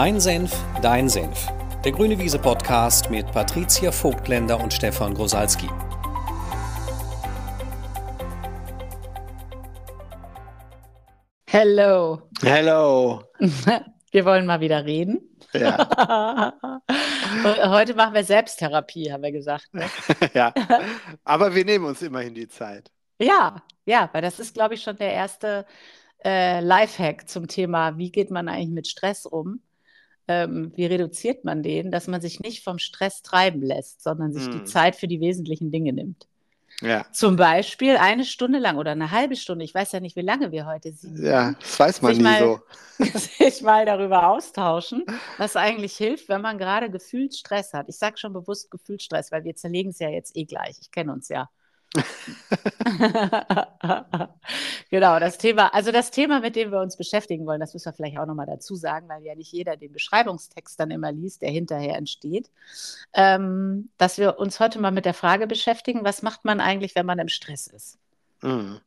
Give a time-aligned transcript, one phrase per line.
[0.00, 1.48] Mein Senf, dein Senf.
[1.84, 5.66] Der Grüne Wiese Podcast mit Patricia Vogtländer und Stefan Grosalski.
[11.50, 12.22] Hello.
[12.42, 13.24] Hello.
[14.12, 15.36] Wir wollen mal wieder reden.
[15.52, 16.54] Ja.
[17.64, 19.66] Heute machen wir Selbsttherapie, haben wir gesagt.
[19.74, 19.86] Ne?
[20.32, 20.54] ja.
[21.24, 22.92] Aber wir nehmen uns immerhin die Zeit.
[23.18, 25.66] Ja, ja, weil das ist, glaube ich, schon der erste
[26.24, 29.60] äh, Lifehack zum Thema, wie geht man eigentlich mit Stress um?
[30.28, 34.46] Ähm, wie reduziert man den, dass man sich nicht vom Stress treiben lässt, sondern sich
[34.48, 34.66] die Hm.
[34.66, 36.26] Zeit für die wesentlichen Dinge nimmt.
[36.80, 37.06] Ja.
[37.12, 40.52] Zum Beispiel eine Stunde lang oder eine halbe Stunde, ich weiß ja nicht, wie lange
[40.52, 41.18] wir heute sind.
[41.18, 42.60] Ja, das weiß man Sich nie mal- so.
[43.18, 45.04] sich mal darüber austauschen,
[45.38, 47.88] was eigentlich hilft, wenn man gerade gefühlt Stress hat.
[47.88, 50.76] Ich sage schon bewusst gefühlt Stress, weil wir zerlegen es ja jetzt eh gleich.
[50.80, 51.48] Ich kenne uns ja.
[54.90, 57.92] genau, das Thema, also das Thema, mit dem wir uns beschäftigen wollen, das müssen wir
[57.92, 61.50] vielleicht auch nochmal dazu sagen, weil ja nicht jeder den Beschreibungstext dann immer liest, der
[61.50, 62.50] hinterher entsteht,
[63.14, 67.06] ähm, dass wir uns heute mal mit der Frage beschäftigen, was macht man eigentlich, wenn
[67.06, 67.98] man im Stress ist?
[68.42, 68.80] Mhm.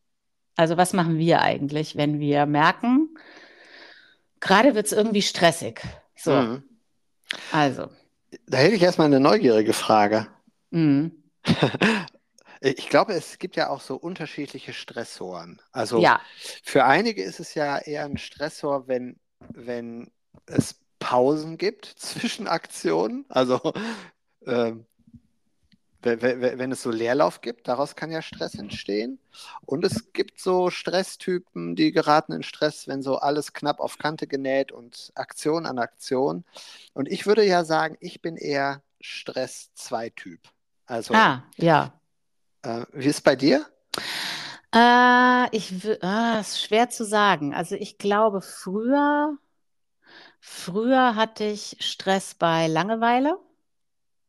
[0.56, 3.10] Also was machen wir eigentlich, wenn wir merken,
[4.40, 5.82] gerade wird es irgendwie stressig.
[6.16, 6.64] So, Mhm.
[7.52, 7.90] also.
[8.48, 10.28] Da hätte ich erstmal eine neugierige Frage.
[10.72, 11.08] mm,
[12.64, 15.60] Ich glaube, es gibt ja auch so unterschiedliche Stressoren.
[15.72, 16.22] Also Ja,
[16.64, 20.12] für einige ist es ja eher ein Stressor, wenn, wenn
[20.46, 23.26] es Pausen gibt zwischen Aktionen.
[23.30, 23.74] Also
[24.46, 24.86] ähm,
[26.04, 29.20] wenn es so Leerlauf gibt, daraus kann ja Stress entstehen.
[29.66, 34.26] Und es gibt so Stresstypen, die geraten in Stress, wenn so alles knapp auf Kante
[34.26, 36.44] genäht und Aktion an Aktion.
[36.94, 40.40] Und ich würde ja sagen, ich bin eher Stress-2-Typ.
[40.88, 41.94] Also, ah, ja.
[42.64, 43.66] Äh, wie ist es bei dir?
[44.74, 47.54] Äh, ich, wü- ah, ist schwer zu sagen.
[47.54, 49.38] Also ich glaube, früher,
[50.42, 53.38] früher hatte ich Stress bei Langeweile.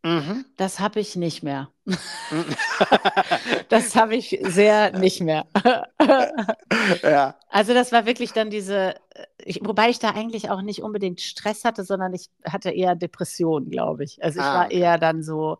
[0.05, 0.43] Mhm.
[0.57, 1.71] Das habe ich nicht mehr.
[3.69, 5.47] Das habe ich sehr nicht mehr.
[7.03, 7.35] ja.
[7.49, 11.21] Also das war wirklich dann diese, äh, ich, wobei ich da eigentlich auch nicht unbedgt
[11.21, 14.23] Stress hatte, sondern ich hatte eher Depressionen, glaube ich.
[14.25, 14.71] Also ich Ah, war okay.
[14.71, 15.59] eher dann so,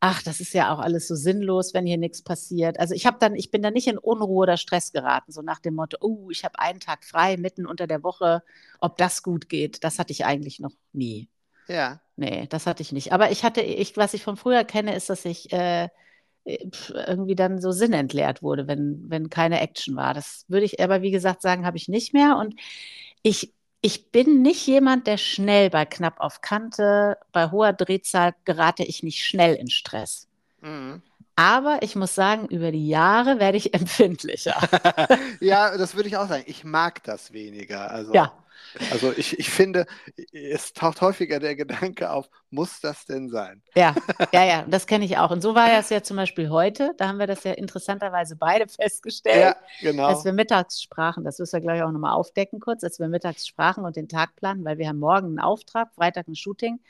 [0.00, 2.78] ach, das ist ja auch alles so sinnlos, wenn hier nichts passiert.
[2.78, 5.60] Also ich habe dann, ich bin da nicht in Unruhe oder Stress geraten, so nach
[5.60, 8.42] dem Motto, oh, ich habe einen Tag frei mitten unter der Woche,
[8.80, 11.28] ob das gut geht, das hatte ich eigentlich noch nie.
[11.68, 12.00] Ja.
[12.16, 13.12] Nee, das hatte ich nicht.
[13.12, 15.88] Aber ich hatte, ich, was ich von früher kenne, ist, dass ich äh,
[16.44, 20.14] irgendwie dann so sinnentleert wurde, wenn, wenn keine Action war.
[20.14, 22.36] Das würde ich aber, wie gesagt, sagen, habe ich nicht mehr.
[22.36, 22.54] Und
[23.22, 23.54] ich,
[23.84, 29.02] ich bin nicht jemand, der schnell bei knapp auf Kante, bei hoher Drehzahl gerate ich
[29.02, 30.26] nicht schnell in Stress.
[30.62, 31.02] Mhm.
[31.36, 34.56] Aber ich muss sagen, über die Jahre werde ich empfindlicher.
[35.40, 36.44] ja, das würde ich auch sagen.
[36.46, 37.90] Ich mag das weniger.
[37.90, 38.32] Also, Ja.
[38.90, 39.86] Also ich, ich finde,
[40.32, 43.62] es taucht häufiger der Gedanke auf, muss das denn sein?
[43.74, 43.94] Ja,
[44.32, 45.30] ja, ja, das kenne ich auch.
[45.30, 46.92] Und so war das ja zum Beispiel heute.
[46.98, 49.56] Da haben wir das ja interessanterweise beide festgestellt.
[49.56, 50.06] Ja, genau.
[50.06, 53.46] Als wir mittags sprachen, das müssen wir gleich auch nochmal aufdecken kurz, als wir mittags
[53.46, 56.80] sprachen und den Tag planen, weil wir haben morgen einen Auftrag, Freitag ein Shooting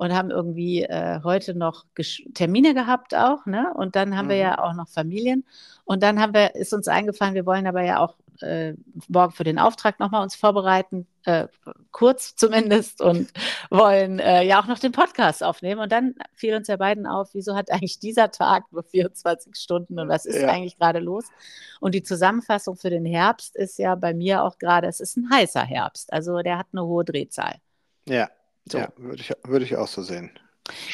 [0.00, 1.84] und haben irgendwie äh, heute noch
[2.32, 3.70] Termine gehabt auch, ne?
[3.74, 4.40] Und dann haben wir Mhm.
[4.42, 5.44] ja auch noch Familien.
[5.84, 8.72] Und dann haben wir, ist uns eingefallen, wir wollen aber ja auch äh,
[9.08, 11.48] morgen für den Auftrag nochmal uns vorbereiten, äh,
[11.90, 13.30] kurz zumindest, und
[13.70, 15.82] wollen äh, ja auch noch den Podcast aufnehmen.
[15.82, 19.98] Und dann fiel uns ja beiden auf, wieso hat eigentlich dieser Tag nur 24 Stunden
[19.98, 20.48] und was ist Ja.
[20.48, 21.26] eigentlich gerade los?
[21.80, 25.28] Und die Zusammenfassung für den Herbst ist ja bei mir auch gerade, es ist ein
[25.30, 26.10] heißer Herbst.
[26.10, 27.56] Also der hat eine hohe Drehzahl.
[28.08, 28.30] ja,
[28.70, 28.78] So.
[28.78, 30.30] ja würde, ich, würde ich auch so sehen.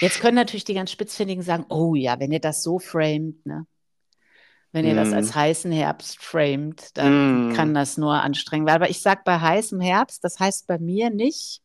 [0.00, 3.66] Jetzt können natürlich die ganz Spitzfindigen sagen, oh ja, wenn ihr das so framet, ne?
[4.72, 5.14] Wenn ihr das Mm.
[5.14, 7.48] als heißen Herbst framet, dann Mm.
[7.48, 8.82] kann das nur anstrengend werden.
[8.82, 11.62] Aber ich sage bei heißem Herbst, das heißt bei mir nicht,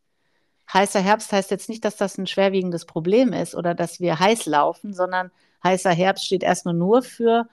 [0.73, 4.45] heißer Herbst heißt jetzt nicht, dass das ein schwerwiegendes Problem ist oder dass wir heiß
[4.47, 5.31] laufen, sondern
[5.63, 7.47] heißer Herbst steht erstmal nur für,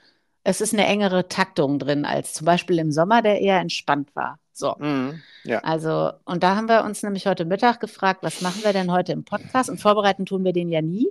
[0.45, 4.39] es ist eine engere Taktung drin als zum Beispiel im Sommer, der eher entspannt war.
[4.59, 4.75] So.
[4.79, 5.23] Mhm.
[5.45, 5.61] Ja.
[5.61, 9.13] Also, und da haben wir uns nämlich heute Mittag gefragt, was machen wir denn heute
[9.13, 9.71] im Podcast?
[9.71, 11.09] Und vorbereiten tun wir den ja nie.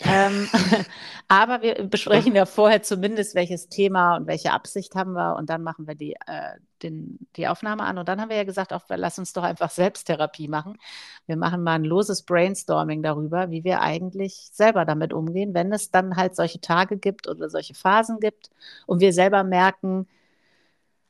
[0.00, 0.48] ähm,
[1.28, 5.36] aber wir besprechen ja vorher zumindest, welches Thema und welche Absicht haben wir.
[5.36, 7.98] Und dann machen wir die, äh, den, die Aufnahme an.
[7.98, 10.78] Und dann haben wir ja gesagt, auch, lass uns doch einfach Selbsttherapie machen.
[11.26, 15.90] Wir machen mal ein loses Brainstorming darüber, wie wir eigentlich selber damit umgehen, wenn es
[15.90, 18.50] dann halt solche Tage gibt oder solche Phasen gibt
[18.86, 20.06] und wir selber merken,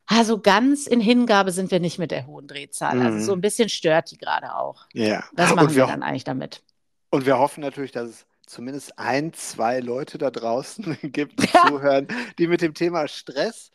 [0.07, 3.01] also ganz in Hingabe sind wir nicht mit der hohen Drehzahl.
[3.01, 3.23] Also Mhm.
[3.23, 4.85] so ein bisschen stört die gerade auch.
[4.93, 5.23] ja.
[5.35, 6.61] Das machen wir wir, dann eigentlich damit.
[7.09, 11.67] und wir hoffen natürlich, dass es zumindest ein, zwei Leute da draußen gibt, die Ja.
[11.67, 12.07] zuhören,
[12.37, 13.71] die mit dem Thema Stress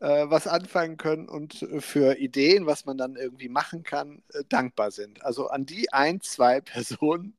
[0.00, 4.90] äh, was anfangen können und für Ideen, was man dann irgendwie machen kann, äh, dankbar
[4.90, 5.24] sind.
[5.24, 7.36] Also an die ein, zwei Personen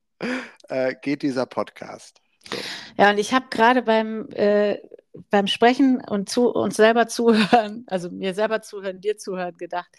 [0.69, 2.21] äh, geht dieser Podcast.
[2.49, 2.57] So.
[2.97, 4.77] Ja, und ich habe gerade beim, äh,
[5.29, 9.89] beim Sprechen und zu uns selber zuhören, also mir selber zuhören, dir zuhören, gedacht,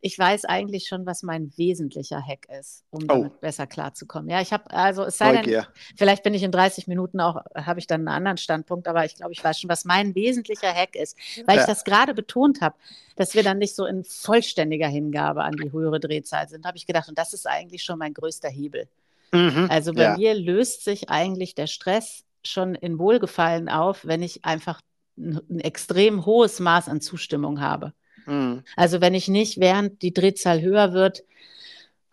[0.00, 3.06] ich weiß eigentlich schon, was mein wesentlicher Hack ist, um oh.
[3.06, 4.30] damit besser klarzukommen.
[4.30, 5.64] Ja, ich habe, also es sei denn,
[5.96, 9.16] vielleicht bin ich in 30 Minuten auch, habe ich dann einen anderen Standpunkt, aber ich
[9.16, 11.16] glaube, ich weiß schon, was mein wesentlicher Hack ist,
[11.46, 11.62] weil ja.
[11.62, 12.76] ich das gerade betont habe,
[13.16, 16.86] dass wir dann nicht so in vollständiger Hingabe an die höhere Drehzahl sind, habe ich
[16.86, 18.88] gedacht, und das ist eigentlich schon mein größter Hebel.
[19.32, 20.16] Mhm, also bei ja.
[20.16, 24.80] mir löst sich eigentlich der Stress schon in Wohlgefallen auf, wenn ich einfach
[25.16, 27.92] ein, ein extrem hohes Maß an Zustimmung habe.
[28.26, 28.62] Mhm.
[28.76, 31.24] Also wenn ich nicht, während die Drehzahl höher wird,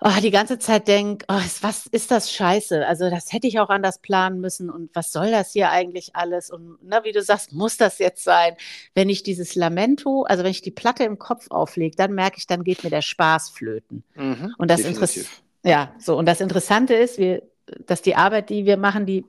[0.01, 2.85] oh, die ganze Zeit denke, oh, was ist das scheiße?
[2.85, 6.49] Also das hätte ich auch anders planen müssen und was soll das hier eigentlich alles?
[6.49, 8.55] Und na, wie du sagst, muss das jetzt sein?
[8.93, 12.47] Wenn ich dieses Lamento, also wenn ich die Platte im Kopf auflege, dann merke ich,
[12.47, 14.03] dann geht mir der Spaß flöten.
[14.15, 15.27] Mhm, und das interessiert.
[15.63, 16.17] Ja, so.
[16.17, 17.43] Und das Interessante ist, wir,
[17.85, 19.25] dass die Arbeit, die wir machen, die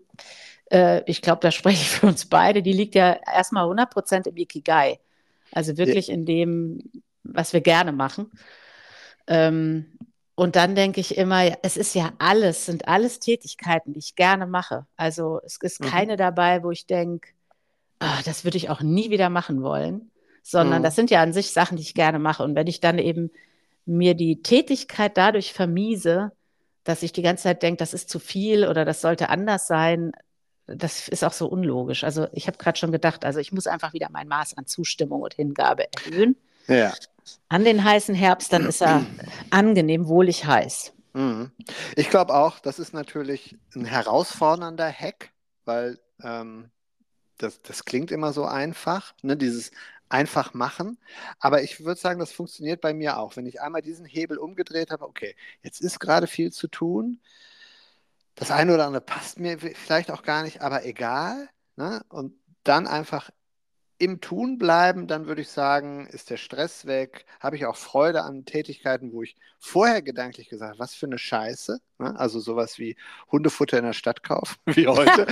[0.71, 4.27] äh, ich glaube, da spreche ich für uns beide, die liegt ja erstmal 100 Prozent
[4.27, 4.99] im Ikigai.
[5.53, 6.15] Also wirklich ja.
[6.15, 6.83] in dem,
[7.23, 8.31] was wir gerne machen.
[9.27, 9.99] Ähm,
[10.35, 14.47] und dann denke ich immer, es ist ja alles, sind alles Tätigkeiten, die ich gerne
[14.47, 14.87] mache.
[14.97, 15.87] Also es ist mhm.
[15.87, 17.29] keine dabei, wo ich denke,
[17.99, 20.11] ah, das würde ich auch nie wieder machen wollen,
[20.43, 20.85] sondern mhm.
[20.85, 22.43] das sind ja an sich Sachen, die ich gerne mache.
[22.43, 23.31] Und wenn ich dann eben
[23.85, 26.33] mir die Tätigkeit dadurch vermiese,
[26.85, 30.13] dass ich die ganze Zeit denke, das ist zu viel oder das sollte anders sein,
[30.77, 32.05] das ist auch so unlogisch.
[32.05, 35.23] Also ich habe gerade schon gedacht, also ich muss einfach wieder mein Maß an Zustimmung
[35.23, 36.37] und Hingabe erhöhen.
[36.67, 36.93] Ja.
[37.49, 39.05] An den heißen Herbst, dann ist er
[39.51, 40.93] angenehm, wohlig heiß.
[41.13, 41.51] Mhm.
[41.97, 45.31] Ich glaube auch, das ist natürlich ein herausfordernder Hack,
[45.65, 46.71] weil ähm,
[47.39, 49.37] das, das klingt immer so einfach, ne?
[49.37, 49.71] dieses
[50.09, 50.99] einfach machen.
[51.39, 53.37] Aber ich würde sagen, das funktioniert bei mir auch.
[53.37, 57.21] Wenn ich einmal diesen Hebel umgedreht habe, okay, jetzt ist gerade viel zu tun,
[58.41, 61.51] das eine oder andere passt mir vielleicht auch gar nicht, aber egal.
[61.77, 62.03] Ne?
[62.09, 62.35] Und
[62.65, 63.31] dann einfach
[63.99, 67.27] im Tun bleiben, dann würde ich sagen, ist der Stress weg.
[67.39, 71.19] Habe ich auch Freude an Tätigkeiten, wo ich vorher gedanklich gesagt habe, was für eine
[71.19, 71.81] Scheiße.
[72.01, 72.19] Ne?
[72.19, 72.97] Also sowas wie
[73.31, 75.27] Hundefutter in der Stadt kaufen, wie heute.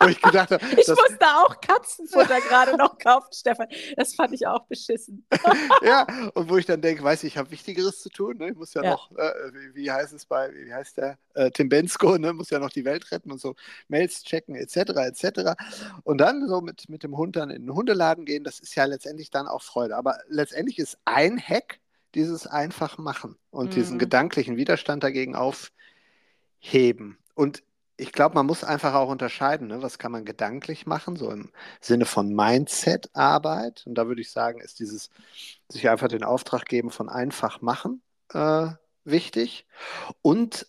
[0.00, 3.68] wo ich gedacht habe, ich musste auch Katzenfutter gerade noch kaufen, Stefan.
[3.96, 5.24] Das fand ich auch beschissen.
[5.82, 8.36] ja, und wo ich dann denke, weiß ich, ich habe Wichtigeres zu tun.
[8.38, 8.50] Ne?
[8.50, 8.90] Ich muss ja, ja.
[8.90, 11.18] noch, äh, wie, wie, heißt es bei, wie heißt der?
[11.34, 12.32] Äh, Tim Bensko, ne?
[12.32, 13.54] muss ja noch die Welt retten und so
[13.86, 15.52] Mails checken, etc., etc.
[16.02, 18.84] Und dann so mit, mit dem Hund dann in den Hundeladen gehen, das ist ja
[18.84, 19.96] letztendlich dann auch Freude.
[19.96, 21.78] Aber letztendlich ist ein Hack
[22.14, 23.74] dieses einfach machen und mhm.
[23.74, 25.36] diesen gedanklichen Widerstand dagegen
[26.62, 27.18] aufheben.
[27.34, 27.62] Und
[27.96, 29.82] ich glaube, man muss einfach auch unterscheiden, ne?
[29.82, 31.50] was kann man gedanklich machen, so im
[31.80, 33.84] Sinne von Mindset-Arbeit.
[33.86, 35.10] Und da würde ich sagen, ist dieses
[35.68, 38.02] sich einfach den Auftrag geben von einfach machen
[38.32, 38.68] äh,
[39.04, 39.66] wichtig.
[40.22, 40.66] Und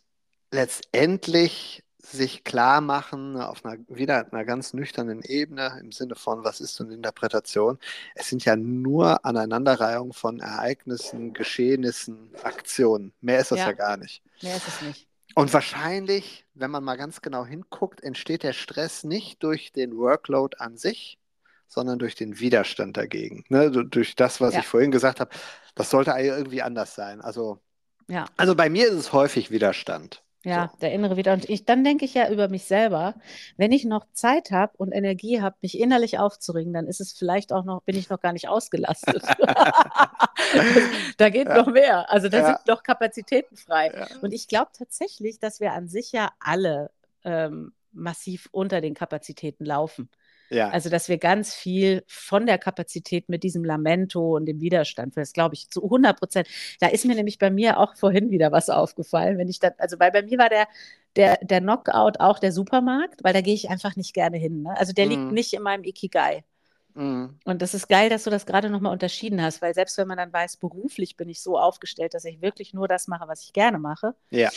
[0.52, 6.62] letztendlich sich klar machen auf einer wieder einer ganz nüchternen Ebene im Sinne von, was
[6.62, 7.78] ist so eine Interpretation?
[8.16, 13.14] Es sind ja nur Aneinanderreihungen von Ereignissen, Geschehnissen, Aktionen.
[13.22, 14.24] Mehr ist das ja, ja gar nicht.
[14.42, 15.09] Mehr ist es nicht.
[15.40, 20.58] Und wahrscheinlich, wenn man mal ganz genau hinguckt, entsteht der Stress nicht durch den Workload
[20.60, 21.18] an sich,
[21.66, 23.46] sondern durch den Widerstand dagegen.
[23.48, 23.72] Ne?
[23.72, 24.60] Durch das, was ja.
[24.60, 25.32] ich vorhin gesagt habe,
[25.76, 27.22] das sollte irgendwie anders sein.
[27.22, 27.62] Also,
[28.10, 28.26] ja.
[28.36, 30.26] also bei mir ist es häufig Widerstand.
[30.46, 30.78] Ja, so.
[30.80, 31.34] der innere Wider.
[31.34, 33.16] Und ich, dann denke ich ja über mich selber,
[33.58, 37.52] wenn ich noch Zeit habe und Energie habe, mich innerlich aufzuregen, dann ist es vielleicht
[37.52, 39.22] auch noch, bin ich noch gar nicht ausgelastet.
[41.18, 41.58] da geht ja.
[41.58, 42.10] noch mehr.
[42.10, 42.46] Also da ja.
[42.46, 43.92] sind noch Kapazitäten frei.
[43.94, 44.08] Ja.
[44.22, 46.92] Und ich glaube tatsächlich, dass wir an sich ja alle
[47.26, 50.10] ähm, massiv unter den Kapazitäten laufen.
[50.50, 50.70] Ja.
[50.70, 55.34] Also, dass wir ganz viel von der Kapazität mit diesem Lamento und dem Widerstand, das
[55.34, 56.48] glaube ich zu 100 Prozent.
[56.80, 60.00] Da ist mir nämlich bei mir auch vorhin wieder was aufgefallen, wenn ich dann, also
[60.00, 60.68] weil bei mir war der,
[61.16, 64.64] der, der Knockout auch der Supermarkt, weil da gehe ich einfach nicht gerne hin.
[64.64, 64.78] Ne?
[64.78, 65.12] Also der mhm.
[65.12, 66.44] liegt nicht in meinem Ikigai.
[66.96, 67.38] Mhm.
[67.46, 70.18] Und das ist geil, dass du das gerade nochmal unterschieden hast, weil selbst wenn man
[70.18, 73.54] dann weiß, beruflich bin ich so aufgestellt, dass ich wirklich nur das mache, was ich
[73.54, 74.16] gerne mache.
[74.32, 74.50] Ja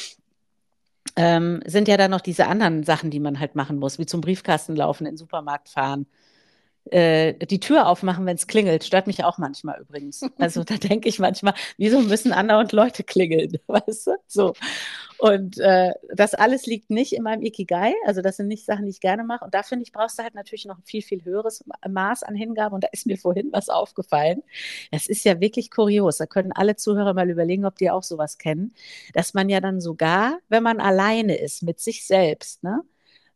[1.17, 4.21] ähm, sind ja dann noch diese anderen Sachen, die man halt machen muss, wie zum
[4.21, 6.07] Briefkasten laufen, in den Supermarkt fahren,
[6.91, 10.23] die Tür aufmachen, wenn es klingelt, stört mich auch manchmal übrigens.
[10.39, 14.17] Also da denke ich manchmal, wieso müssen andauernd Leute klingeln, weißt du?
[14.27, 14.55] So.
[15.19, 18.91] Und äh, das alles liegt nicht in meinem Ikigai, also das sind nicht Sachen, die
[18.91, 19.45] ich gerne mache.
[19.45, 22.35] Und da finde ich, brauchst du halt natürlich noch ein viel, viel höheres Maß an
[22.35, 22.75] Hingabe.
[22.75, 24.43] Und da ist mir vorhin was aufgefallen.
[24.91, 26.17] Das ist ja wirklich kurios.
[26.17, 28.75] Da können alle Zuhörer mal überlegen, ob die auch sowas kennen,
[29.15, 32.81] dass man ja dann sogar, wenn man alleine ist mit sich selbst, ne,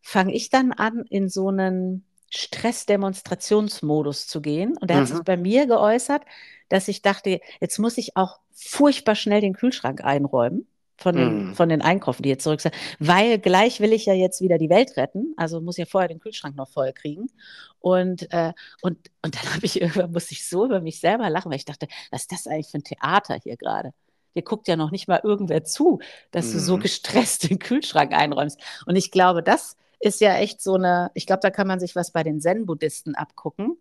[0.02, 4.76] fange ich dann an, in so einen Stressdemonstrationsmodus zu gehen.
[4.80, 5.24] Und er hat sich Mhm.
[5.24, 6.22] bei mir geäußert,
[6.68, 10.66] dass ich dachte, jetzt muss ich auch furchtbar schnell den Kühlschrank einräumen
[10.98, 11.54] von den, Mhm.
[11.54, 14.70] von den Einkäufen, die jetzt zurück sind, weil gleich will ich ja jetzt wieder die
[14.70, 15.34] Welt retten.
[15.36, 17.28] Also muss ich ja vorher den Kühlschrank noch voll kriegen.
[17.80, 18.52] Und, äh,
[18.82, 21.64] und, und dann habe ich irgendwann, musste ich so über mich selber lachen, weil ich
[21.64, 23.92] dachte, was ist das eigentlich für ein Theater hier gerade?
[24.34, 26.80] Dir guckt ja noch nicht mal irgendwer zu, dass du so Mhm.
[26.80, 28.60] gestresst den Kühlschrank einräumst.
[28.86, 31.96] Und ich glaube, das ist ja echt so eine, ich glaube, da kann man sich
[31.96, 33.76] was bei den Zen-Buddhisten abgucken,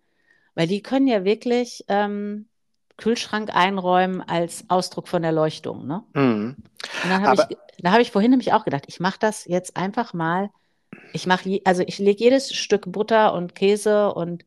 [0.56, 2.48] weil die können ja wirklich ähm,
[2.98, 5.86] Kühlschrank einräumen als Ausdruck von Erleuchtung.
[5.86, 6.04] Ne?
[6.14, 6.56] Mhm.
[7.04, 9.78] Und dann habe ich, da habe ich vorhin nämlich auch gedacht, ich mache das jetzt
[9.78, 10.50] einfach mal.
[11.14, 14.46] Ich mache, also ich lege jedes Stück Butter und Käse und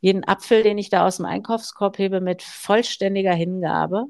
[0.00, 4.06] jeden Apfel, den ich da aus dem Einkaufskorb hebe, mit vollständiger Hingabe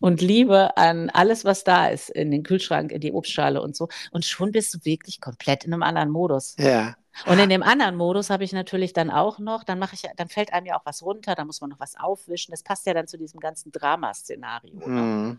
[0.00, 3.88] und Liebe an alles, was da ist, in den Kühlschrank, in die Obstschale und so.
[4.10, 6.56] Und schon bist du wirklich komplett in einem anderen Modus.
[6.58, 6.96] Ja.
[7.26, 10.10] Und in dem anderen Modus habe ich natürlich dann auch noch, dann mache ich, ja-
[10.16, 12.50] dann fällt einem ja auch was runter, dann muss man noch was aufwischen.
[12.50, 14.86] Das passt ja dann zu diesem ganzen Dramaszenario.
[14.86, 15.38] Mhm.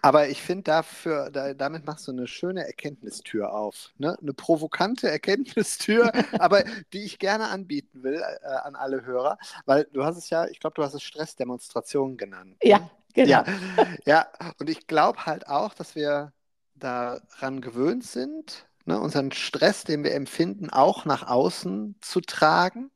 [0.00, 3.90] Aber ich finde dafür, da, damit machst du eine schöne Erkenntnistür auf.
[3.98, 4.16] Ne?
[4.22, 10.04] Eine provokante Erkenntnistür, aber die ich gerne anbieten will äh, an alle Hörer, weil du
[10.04, 12.56] hast es ja, ich glaube, du hast es Stressdemonstration genannt.
[12.62, 12.70] ne?
[12.70, 13.30] Ja, genau.
[13.30, 13.44] Ja,
[14.06, 14.26] ja,
[14.58, 16.32] und ich glaube halt auch, dass wir
[16.74, 22.90] daran gewöhnt sind, ne, unseren Stress, den wir empfinden, auch nach außen zu tragen,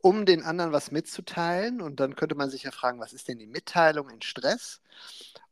[0.00, 1.80] um den anderen was mitzuteilen.
[1.80, 4.80] Und dann könnte man sich ja fragen, was ist denn die Mitteilung in Stress?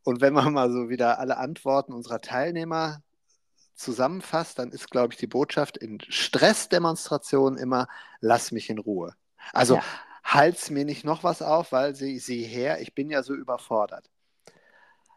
[0.05, 3.03] Und wenn man mal so wieder alle Antworten unserer Teilnehmer
[3.75, 7.89] zusammenfasst, dann ist, glaube ich, die Botschaft in Stressdemonstrationen immer,
[8.21, 9.15] lass mich in Ruhe.
[9.53, 9.83] Also Ja.
[10.25, 14.11] Halt's mir nicht noch was auf, weil sie, sieh her, ich bin ja so überfordert.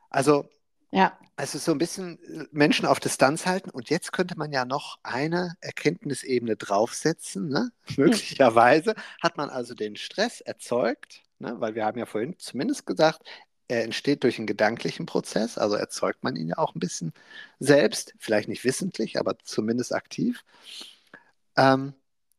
[0.09, 0.49] Also
[0.91, 4.51] Ja, es ist so ein bisschen äh, Menschen auf Distanz halten und jetzt könnte man
[4.53, 7.49] ja noch eine Erkenntnisebene draufsetzen.
[7.49, 7.71] Ne?
[7.97, 11.55] Möglicherweise hat man also den Stress erzeugt, ne?
[11.59, 13.23] weil wir haben ja vorhin zumindest gesagt,
[13.69, 17.13] er entsteht durch einen gedanklichen Prozess, also erzeugt man ihn ja auch ein bisschen
[17.59, 20.43] selbst, vielleicht nicht wissentlich, aber zumindest aktiv,
[21.57, 21.93] ähm,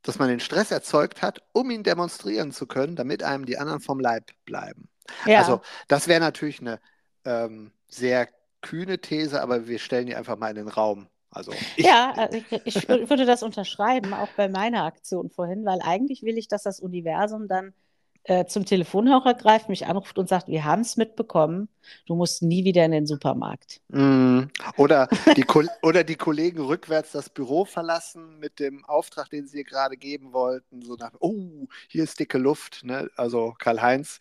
[0.06, 3.80] dass man den Stress erzeugt hat, um ihn demonstrieren zu können, damit einem die anderen
[3.80, 4.88] vom Leib bleiben.
[5.26, 5.40] ja.
[5.40, 6.80] Also das wäre natürlich eine
[7.24, 8.28] ähm, sehr
[8.60, 11.08] kühne These, aber wir stellen die einfach mal in den Raum.
[11.30, 15.80] Also ich, ja, also ich, ich würde das unterschreiben, auch bei meiner Aktion vorhin, weil
[15.82, 17.74] eigentlich will ich, dass das Universum dann
[18.28, 21.68] äh, zum Telefonhörer greift, mich anruft und sagt, wir haben es mitbekommen,
[22.06, 23.80] du musst nie wieder in den Supermarkt.
[23.88, 24.44] Mm,
[24.76, 25.44] oder, die,
[25.82, 30.32] oder die Kollegen rückwärts das Büro verlassen mit dem Auftrag, den sie ihr gerade geben
[30.32, 30.82] wollten.
[30.82, 32.84] So nach, oh, hier ist dicke Luft.
[32.84, 33.08] Ne?
[33.16, 34.18] Also Karl-Heinz,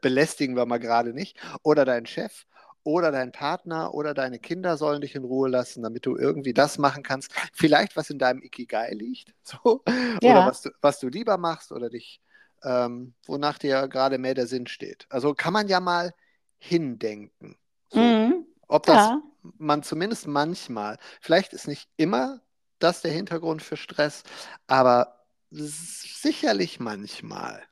[0.00, 1.38] belästigen wir mal gerade nicht.
[1.62, 2.46] Oder dein Chef
[2.86, 6.78] oder dein Partner oder deine Kinder sollen dich in Ruhe lassen, damit du irgendwie das
[6.78, 7.32] machen kannst.
[7.52, 9.34] Vielleicht was in deinem Ikigai liegt.
[9.46, 9.82] So.
[10.22, 10.32] Ja.
[10.32, 12.20] Oder was du, was du lieber machst oder dich,
[12.64, 15.06] ähm, wonach dir gerade mehr der Sinn steht.
[15.10, 16.14] Also kann man ja mal
[16.58, 17.56] hindenken.
[17.88, 18.00] So.
[18.00, 18.46] Mhm.
[18.68, 19.22] Ob das Ja,
[19.58, 22.42] man zumindest manchmal, vielleicht ist nicht immer
[22.78, 24.22] das der Hintergrund für Stress,
[24.66, 27.62] aber sicherlich manchmal.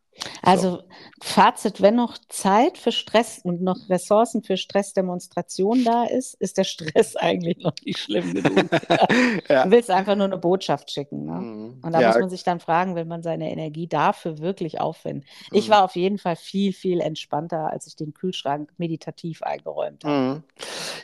[0.43, 0.83] Also
[1.23, 6.65] Fazit, wenn noch Zeit für Stress und noch Ressourcen für Stressdemonstration da ist, ist der
[6.65, 8.71] Stress eigentlich noch nicht schlimm genug.
[9.49, 9.65] ja.
[9.65, 11.25] Du willst einfach nur eine Botschaft schicken.
[11.25, 11.33] Ne?
[11.33, 11.79] Mhm.
[11.83, 15.27] Und da ja, muss man sich dann fragen, will man seine Energie dafür wirklich aufwenden?
[15.51, 15.73] Ich Mhm.
[15.73, 20.15] war auf jeden Fall viel, viel entspannter, als ich den Kühlschrank meditativ eingeräumt habe.
[20.15, 20.43] Mhm.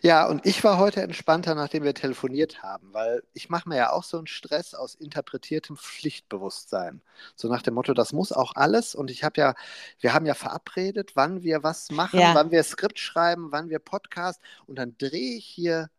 [0.03, 3.93] Ja, und ich war heute entspannter, nachdem wir telefoniert haben, weil ich mache mir ja
[3.93, 7.03] auch so einen Stress aus interpretiertem Pflichtbewusstsein.
[7.37, 8.95] So nach dem Motto, das muss auch alles.
[9.01, 9.55] Und ich habe ja,
[10.01, 12.35] wir haben ja verabredet, wann wir was machen, Ja.
[12.35, 14.41] wann wir Skript schreiben, wann wir Podcast.
[14.67, 15.91] Und dann drehe ich hier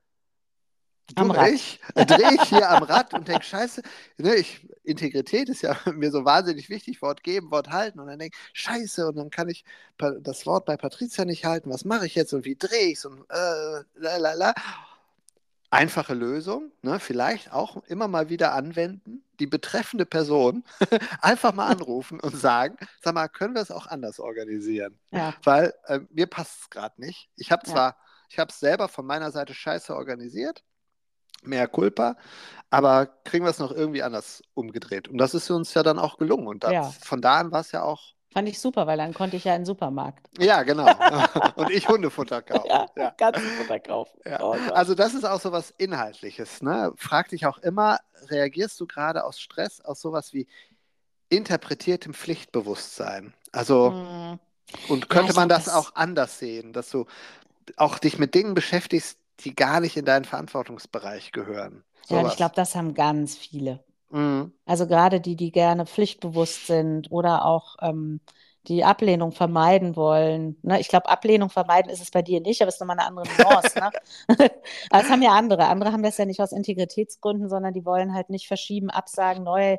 [1.15, 3.81] Am durch, äh, drehe ich hier am Rad und denke, scheiße,
[4.17, 7.99] ne, ich, Integrität ist ja mir so wahnsinnig wichtig, Wort geben, Wort halten.
[7.99, 9.65] Und dann denke ich, scheiße, und dann kann ich
[9.97, 13.05] das Wort bei Patricia nicht halten, was mache ich jetzt und wie drehe ich es
[13.05, 14.53] und äh, la la la.
[15.73, 20.65] Einfache Lösung, ne, vielleicht auch immer mal wieder anwenden, die betreffende Person
[21.21, 24.99] einfach mal anrufen und sagen, sag mal, können wir es auch anders organisieren?
[25.11, 27.29] Ja, weil äh, mir passt es gerade nicht.
[27.37, 27.71] Ich habe Ja.
[27.71, 27.97] zwar,
[28.29, 30.61] ich habe es selber von meiner Seite scheiße organisiert,
[31.43, 32.17] mehr Culpa,
[32.69, 35.07] aber kriegen wir es noch irgendwie anders umgedreht.
[35.07, 36.47] Und das ist uns ja dann auch gelungen.
[36.47, 36.83] Und da, Ja.
[36.83, 39.53] von da an war es ja auch, fand ich super, weil dann konnte ich ja
[39.55, 40.27] in den Supermarkt.
[40.39, 40.85] ja, genau.
[41.55, 42.67] Und ich Hundefutter kaufen.
[42.69, 43.13] Ja, Ja.
[43.17, 44.19] ganz Futter kaufen.
[44.25, 44.41] Ja.
[44.41, 44.51] Oh.
[44.73, 46.61] Also das ist auch so was Inhaltliches.
[46.61, 46.93] Ne?
[46.97, 50.47] Frag dich auch immer, reagierst du gerade aus Stress, aus sowas wie
[51.29, 53.33] interpretiertem Pflichtbewusstsein?
[53.51, 54.39] Also Mhm.
[54.87, 57.05] Und könnte ich man das das- auch anders sehen, dass du
[57.75, 61.83] auch dich mit Dingen beschäftigst, die gar nicht in deinen Verantwortungsbereich gehören?
[62.07, 63.83] Ja, und ich glaube, das haben ganz viele.
[64.11, 64.53] Mhm.
[64.65, 68.19] Also gerade die, die gerne pflichtbewusst sind oder auch ähm,
[68.67, 70.57] die Ablehnung vermeiden wollen.
[70.61, 70.79] Ne?
[70.79, 73.25] Ich glaube, Ablehnung vermeiden ist es bei dir nicht, aber es ist nochmal eine andere
[73.41, 73.79] Nuance.
[73.79, 73.89] ne?
[74.89, 75.65] aber es haben ja andere.
[75.67, 79.77] Andere haben das ja nicht aus Integritätsgründen, sondern die wollen halt nicht verschieben, absagen, neu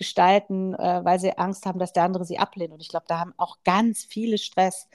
[0.00, 2.72] gestalten, äh, weil sie Angst haben, dass der andere sie ablehnt.
[2.72, 4.88] Und ich glaube, da haben auch ganz viele Stress.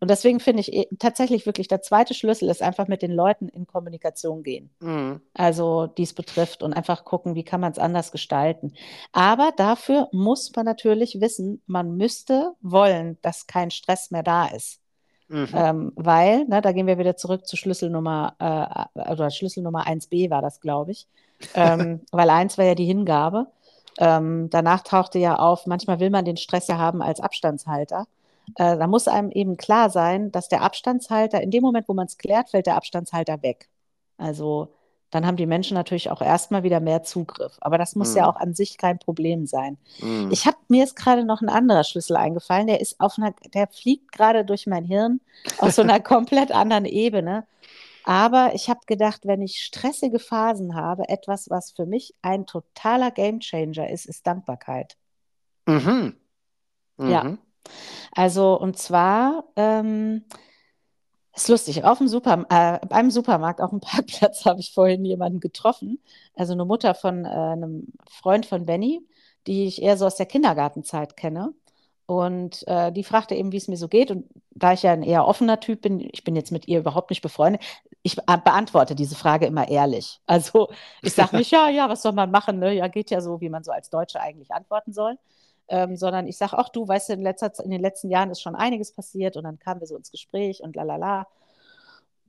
[0.00, 3.48] Und deswegen finde ich eh, tatsächlich wirklich, der zweite Schlüssel ist einfach mit den Leuten
[3.48, 4.68] in Kommunikation gehen.
[4.80, 5.20] Mhm.
[5.32, 8.72] Also dies betrifft und einfach gucken, wie kann man es anders gestalten.
[9.12, 14.80] Aber dafür muss man natürlich wissen, man müsste wollen, dass kein Stress mehr da ist.
[15.28, 15.48] Mhm.
[15.54, 18.34] Ähm, weil, ne, da gehen wir wieder zurück zu Schlüssel Nummer,
[18.96, 21.06] äh, oder Schlüssel Nummer 1b war das, glaube ich.
[21.54, 23.46] ähm, weil 1 war ja die Hingabe.
[23.98, 28.06] Ähm, danach tauchte ja auf, manchmal will man den Stress ja haben als Abstandshalter.
[28.54, 32.06] Äh, da muss einem eben klar sein, dass der Abstandshalter, in dem Moment, wo man
[32.06, 33.68] es klärt, fällt der Abstandshalter weg.
[34.16, 34.68] Also
[35.10, 37.56] dann haben die Menschen natürlich auch erstmal wieder mehr Zugriff.
[37.60, 38.18] Aber das muss mhm.
[38.18, 39.78] ja auch an sich kein Problem sein.
[40.00, 40.30] Mhm.
[40.30, 43.68] Ich habe mir ist gerade noch ein anderer Schlüssel eingefallen, der ist auf einer, der
[43.68, 45.20] fliegt gerade durch mein Hirn
[45.58, 47.46] aus so einer komplett anderen Ebene.
[48.08, 53.10] Aber ich habe gedacht, wenn ich stressige Phasen habe, etwas, was für mich ein totaler
[53.10, 54.96] Gamechanger ist, ist Dankbarkeit.
[55.66, 56.16] Mhm.
[56.96, 57.10] Mhm.
[57.10, 57.36] Ja.
[58.12, 60.24] Also, und zwar, ähm,
[61.36, 65.40] ist lustig, auf dem Super, äh, beim Supermarkt auf dem Parkplatz habe ich vorhin jemanden
[65.40, 66.02] getroffen,
[66.34, 69.06] also eine Mutter von äh, einem Freund von Benny,
[69.46, 71.52] die ich eher so aus der Kindergartenzeit kenne.
[72.06, 74.10] Und äh, die fragte eben, wie es mir so geht.
[74.10, 77.10] Und da ich ja ein eher offener Typ bin, ich bin jetzt mit ihr überhaupt
[77.10, 77.62] nicht befreundet,
[78.08, 80.20] ich beantworte diese Frage immer ehrlich.
[80.26, 80.68] Also
[81.02, 82.58] ich sage nicht, ja, ja, was soll man machen?
[82.58, 82.74] Ne?
[82.74, 85.18] Ja, geht ja so, wie man so als Deutsche eigentlich antworten soll.
[85.68, 88.40] Ähm, sondern ich sage, ach du, weißt du, in, letzter, in den letzten Jahren ist
[88.40, 91.26] schon einiges passiert und dann kamen wir so ins Gespräch und lalala.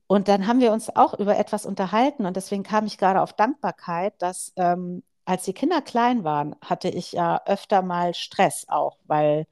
[0.07, 3.31] Und dann haben wir uns auch über etwas unterhalten und deswegen kam ich gerade auf
[3.31, 8.97] Dankbarkeit, dass ähm, als die Kinder klein waren, hatte ich ja öfter mal Stress auch,
[9.05, 9.45] weil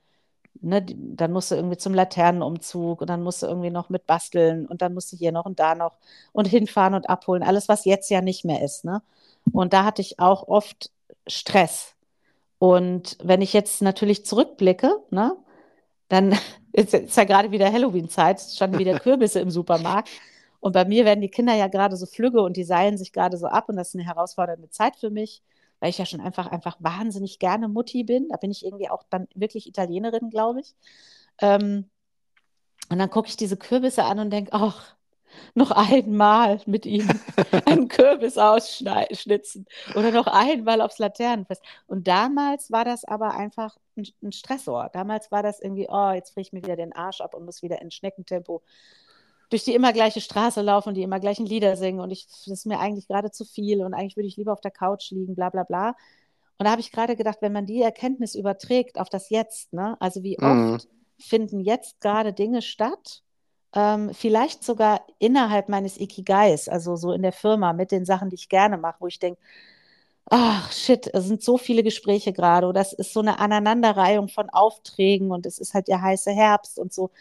[0.61, 4.65] ne, dann musst du irgendwie zum Laternenumzug und dann musst du irgendwie noch mit basteln
[4.65, 5.97] und dann musst du hier noch und da noch
[6.33, 7.43] und hinfahren und abholen.
[7.43, 8.85] Alles, was jetzt ja nicht mehr ist.
[8.85, 9.01] Ne?
[9.53, 10.91] Und da hatte ich auch oft
[11.27, 11.95] Stress.
[12.59, 15.35] Und wenn ich jetzt natürlich zurückblicke, ne,
[16.09, 16.37] dann
[16.71, 20.09] ist, ist ja gerade wieder Halloween-Zeit, standen wieder Kürbisse im Supermarkt.
[20.59, 23.37] Und bei mir werden die Kinder ja gerade so flügge und die seilen sich gerade
[23.37, 25.41] so ab und das ist eine herausfordernde Zeit für mich
[25.79, 28.29] weil ich ja schon einfach, einfach wahnsinnig gerne Mutti bin.
[28.29, 30.75] Da bin ich irgendwie auch dann wirklich Italienerin, glaube ich.
[31.39, 31.89] Ähm,
[32.89, 34.95] und dann gucke ich diese Kürbisse an und denke, ach,
[35.53, 37.07] noch einmal mit ihm
[37.65, 41.61] einen Kürbis ausschnitzen oder noch einmal aufs Laternenfest.
[41.85, 44.89] Und damals war das aber einfach ein, ein Stressor.
[44.93, 47.61] Damals war das irgendwie, oh, jetzt friere ich mir wieder den Arsch ab und muss
[47.61, 48.63] wieder in Schneckentempo
[49.49, 52.47] durch die immer gleiche Straße laufen und die immer gleichen Lieder singen und ich, das
[52.47, 55.35] ist mir eigentlich gerade zu viel und eigentlich würde ich lieber auf der Couch liegen,
[55.35, 55.95] bla bla bla.
[56.59, 59.95] Und da habe ich gerade gedacht, wenn man die Erkenntnis überträgt auf das Jetzt, ne?
[59.99, 60.73] also wie mhm.
[60.73, 60.87] oft
[61.19, 63.23] finden jetzt gerade Dinge statt,
[63.73, 68.35] ähm, vielleicht sogar innerhalb meines Ikigais, also so in der Firma mit den Sachen, die
[68.35, 69.39] ich gerne mache, wo ich denke,
[70.29, 74.49] ach shit, es sind so viele Gespräche gerade oder es ist so eine Aneinanderreihung von
[74.49, 77.11] Aufträgen und es ist halt der heiße Herbst und so.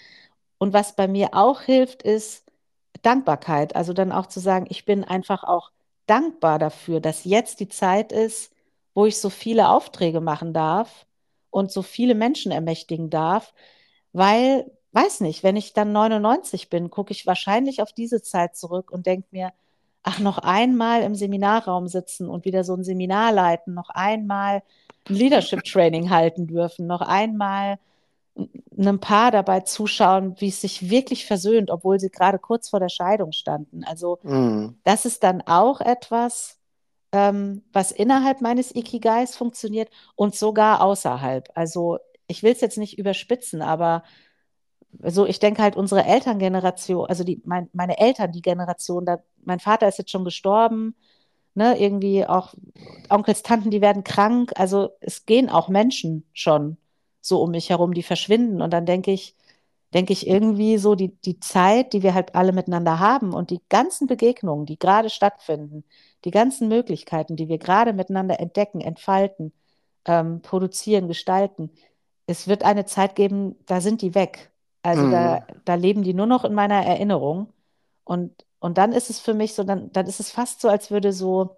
[0.58, 2.44] Und was bei mir auch hilft, ist
[3.02, 3.76] Dankbarkeit.
[3.76, 5.70] Also dann auch zu sagen, ich bin einfach auch
[6.06, 8.52] dankbar dafür, dass jetzt die Zeit ist,
[8.94, 11.06] wo ich so viele Aufträge machen darf
[11.50, 13.52] und so viele Menschen ermächtigen darf,
[14.12, 18.90] weil, weiß nicht, wenn ich dann 99 bin, gucke ich wahrscheinlich auf diese Zeit zurück
[18.90, 19.52] und denke mir,
[20.02, 24.62] ach, noch einmal im Seminarraum sitzen und wieder so ein Seminar leiten, noch einmal
[25.08, 27.78] ein Leadership Training halten dürfen, noch einmal
[28.76, 32.88] einem Paar dabei zuschauen, wie es sich wirklich versöhnt, obwohl sie gerade kurz vor der
[32.88, 33.84] Scheidung standen.
[33.84, 34.78] Also mm.
[34.84, 36.58] das ist dann auch etwas,
[37.12, 41.48] ähm, was innerhalb meines Ikigais funktioniert und sogar außerhalb.
[41.54, 44.02] Also ich will es jetzt nicht überspitzen, aber
[45.02, 49.60] so, ich denke halt, unsere Elterngeneration, also die, mein, meine Eltern, die Generation, da, mein
[49.60, 50.94] Vater ist jetzt schon gestorben,
[51.54, 52.54] ne, irgendwie auch
[53.08, 56.78] Onkels, Tanten, die werden krank, also es gehen auch Menschen schon
[57.26, 58.62] so um mich herum, die verschwinden.
[58.62, 59.34] Und dann denke ich,
[59.94, 63.60] denke ich irgendwie so, die, die Zeit, die wir halt alle miteinander haben und die
[63.68, 65.84] ganzen Begegnungen, die gerade stattfinden,
[66.24, 69.52] die ganzen Möglichkeiten, die wir gerade miteinander entdecken, entfalten,
[70.04, 71.70] ähm, produzieren, gestalten,
[72.26, 74.50] es wird eine Zeit geben, da sind die weg.
[74.82, 75.10] Also mhm.
[75.12, 77.52] da, da leben die nur noch in meiner Erinnerung.
[78.04, 80.90] Und, und dann ist es für mich so, dann, dann ist es fast so, als
[80.90, 81.56] würde so,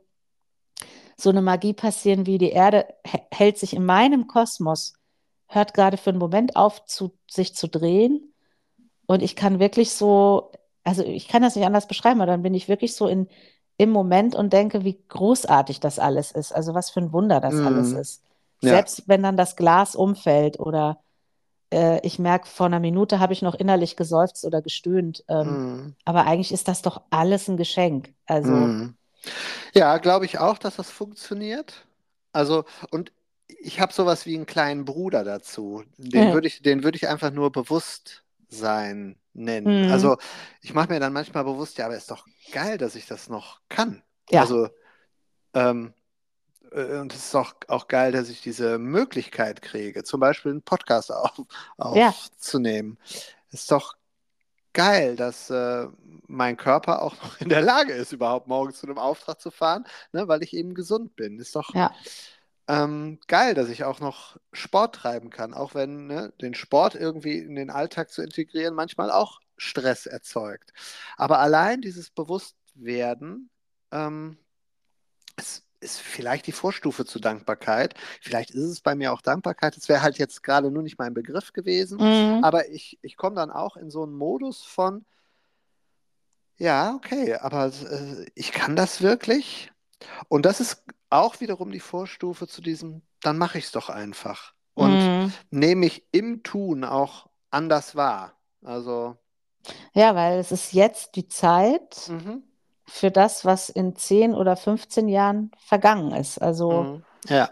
[1.16, 2.86] so eine Magie passieren, wie die Erde
[3.32, 4.94] hält sich in meinem Kosmos
[5.48, 8.34] hört gerade für einen Moment auf, zu, sich zu drehen.
[9.06, 10.52] Und ich kann wirklich so,
[10.84, 13.28] also ich kann das nicht anders beschreiben, aber dann bin ich wirklich so in,
[13.78, 16.52] im Moment und denke, wie großartig das alles ist.
[16.54, 17.66] Also was für ein Wunder das Mhm.
[17.66, 18.22] alles ist.
[18.60, 18.70] Ja.
[18.70, 21.00] Selbst wenn dann das Glas umfällt oder
[21.72, 25.24] äh, ich merke, vor einer Minute habe ich noch innerlich geseufzt oder gestöhnt.
[25.28, 25.96] Ähm, Mhm.
[26.04, 28.14] aber eigentlich ist das doch alles ein Geschenk.
[28.26, 28.96] Also, Mhm.
[29.74, 31.86] Ja, glaube ich auch, dass das funktioniert.
[32.32, 33.12] Also, und
[33.48, 35.82] ich habe sowas wie einen kleinen Bruder dazu.
[35.96, 36.32] Den Ja.
[36.32, 39.86] würde ich, den würde ich einfach nur Bewusstsein nennen.
[39.86, 39.90] Mhm.
[39.92, 40.16] Also,
[40.60, 43.60] ich mache mir dann manchmal bewusst, ja, aber ist doch geil, dass ich das noch
[43.68, 44.02] kann.
[44.30, 44.42] Ja.
[44.42, 44.68] Also,
[45.54, 45.94] ähm,
[46.72, 50.62] äh, und es ist auch, auch geil, dass ich diese Möglichkeit kriege, zum Beispiel einen
[50.62, 51.32] Podcast auf,
[51.96, 52.08] Ja.
[52.10, 52.98] aufzunehmen.
[53.50, 53.96] Ist doch
[54.74, 55.86] geil, dass äh,
[56.26, 59.84] mein Körper auch noch in der Lage ist, überhaupt morgens zu einem Auftrag zu fahren,
[60.12, 61.38] ne, weil ich eben gesund bin.
[61.38, 61.94] Ist doch ja,
[62.68, 67.38] ähm, geil, dass ich auch noch Sport treiben kann, auch wenn ne, den Sport irgendwie
[67.38, 70.72] in den Alltag zu integrieren manchmal auch Stress erzeugt.
[71.16, 73.48] Aber allein dieses Bewusstwerden
[73.90, 74.36] ähm,
[75.36, 77.94] ist, ist vielleicht die Vorstufe zur Dankbarkeit.
[78.20, 79.76] Vielleicht ist es bei mir auch Dankbarkeit.
[79.76, 81.98] Es wäre halt jetzt gerade nur nicht mein Begriff gewesen.
[81.98, 82.44] Mhm.
[82.44, 85.06] Aber ich, ich komme dann auch in so einen Modus von,
[86.58, 89.72] ja, okay, aber äh, ich kann das wirklich.
[90.28, 94.54] Und das ist auch wiederum die Vorstufe zu diesem, dann mache ich es doch einfach.
[94.74, 95.32] Und Mhm.
[95.50, 98.38] nehme ich im Tun auch anders wahr.
[98.62, 99.16] Also,
[99.94, 102.38] Ja, weil es ist jetzt die Zeit mhm,
[102.86, 106.38] für das, was in 10 oder 15 Jahren vergangen ist.
[106.42, 107.50] Also, mhm, ja.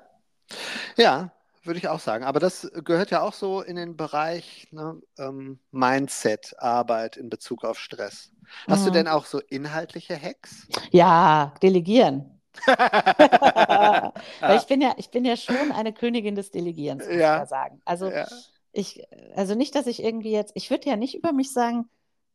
[0.97, 1.33] Ja,
[1.65, 2.25] würde ich auch sagen.
[2.25, 7.79] Aber das gehört ja auch so in den Bereich ne, ähm, Mindset-Arbeit in Bezug auf
[7.79, 8.33] Stress.
[8.69, 8.93] Hast du Mhm.
[8.93, 10.69] denn auch so inhaltliche Hacks?
[10.93, 12.36] ja, delegieren.
[12.67, 14.55] Weil Ja.
[14.57, 17.39] ich bin ja, ich bin ja schon eine Königin des Delegierens, muss ich Ja.
[17.39, 17.81] ja sagen.
[17.85, 18.27] Also Ja.
[18.73, 19.03] ich,
[19.35, 21.89] also nicht, dass ich irgendwie jetzt, ich würde ja nicht über mich sagen,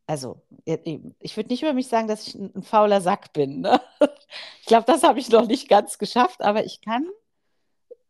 [0.06, 3.60] also ich würde nicht über mich sagen, dass ich ein, ein fauler Sack bin.
[3.60, 3.80] Ne?
[4.60, 7.06] Ich glaube, das habe ich noch nicht ganz geschafft, aber ich kann,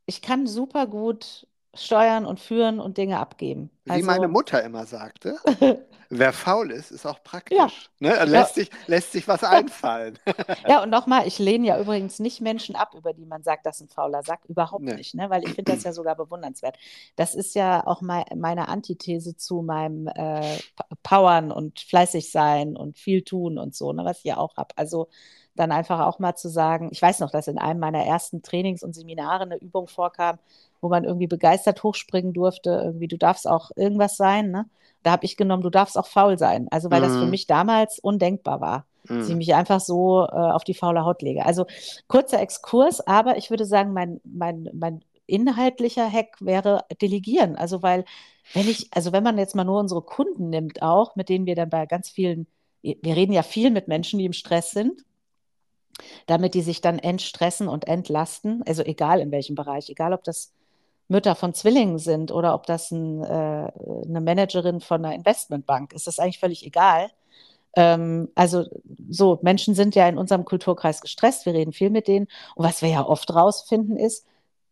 [0.07, 3.71] ich kann super gut steuern und führen und Dinge abgeben.
[3.85, 5.37] Wie Also, meine Mutter immer sagte,
[6.15, 7.57] wer faul ist, ist auch praktisch.
[7.59, 7.69] Ja.
[7.99, 8.15] Ne?
[8.15, 10.19] Er Lässt, sich, lässt sich was einfallen.
[10.69, 13.77] Ja, und nochmal, ich lehne ja übrigens nicht Menschen ab, über die man sagt, das
[13.81, 14.41] ist ein fauler Sack.
[14.47, 14.95] Überhaupt Nee.
[14.95, 15.31] nicht, ne?
[15.31, 16.77] Weil ich finde das ja sogar bewundernswert.
[17.17, 20.59] Das ist ja auch mei meine Antithese zu meinem äh,
[21.03, 24.75] Powern und fleißig sein und viel tun und so, ne, was ich ja auch habe.
[24.77, 25.09] Also
[25.55, 28.83] dann einfach auch mal zu sagen, ich weiß noch, dass in einem meiner ersten Trainings
[28.83, 30.39] und Seminare eine Übung vorkam,
[30.81, 32.71] wo man irgendwie begeistert hochspringen durfte.
[32.85, 34.67] Irgendwie, du darfst auch irgendwas sein, ne?
[35.03, 36.69] Da habe ich genommen, du darfst auch faul sein.
[36.71, 37.31] Also, weil das für Mhm.
[37.31, 38.87] mich damals undenkbar war
[39.19, 39.39] dass ich Mhm.
[39.39, 41.45] mich einfach so äh, auf die faule Haut lege.
[41.45, 41.67] Also
[42.09, 47.57] kurzer Exkurs, aber ich würde sagen, mein, mein, mein inhaltlicher Hack wäre Delegieren.
[47.57, 48.05] Also weil,
[48.53, 51.55] wenn ich, also wenn man jetzt mal nur unsere Kunden nimmt, auch, mit denen wir
[51.55, 52.47] dann bei ganz vielen,
[52.83, 55.03] wir reden ja viel mit Menschen, die im Stress sind,
[56.27, 60.53] damit die sich dann entstressen und entlasten, also egal in welchem Bereich, egal ob das
[61.13, 63.27] Mütter von Zwillingen sind oder ob das ein, äh,
[64.07, 67.11] eine Managerin von einer Investmentbank ist, das ist eigentlich völlig egal.
[67.77, 68.65] Ähm, also
[69.09, 72.27] so, Menschen sind ja in unserem Kulturkreis gestresst, wir reden viel mit denen.
[72.57, 74.27] Und was wir ja oft rausfinden, ist,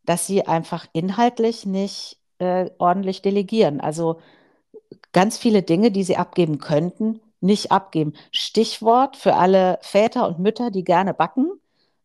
[0.05, 3.81] dass sie einfach inhaltlich nicht äh, ordentlich delegieren.
[3.81, 4.21] Also
[5.13, 8.15] ganz viele Dinge, die sie abgeben könnten, nicht abgeben.
[8.33, 11.53] Stichwort für alle Väter und Mütter, die gerne backen,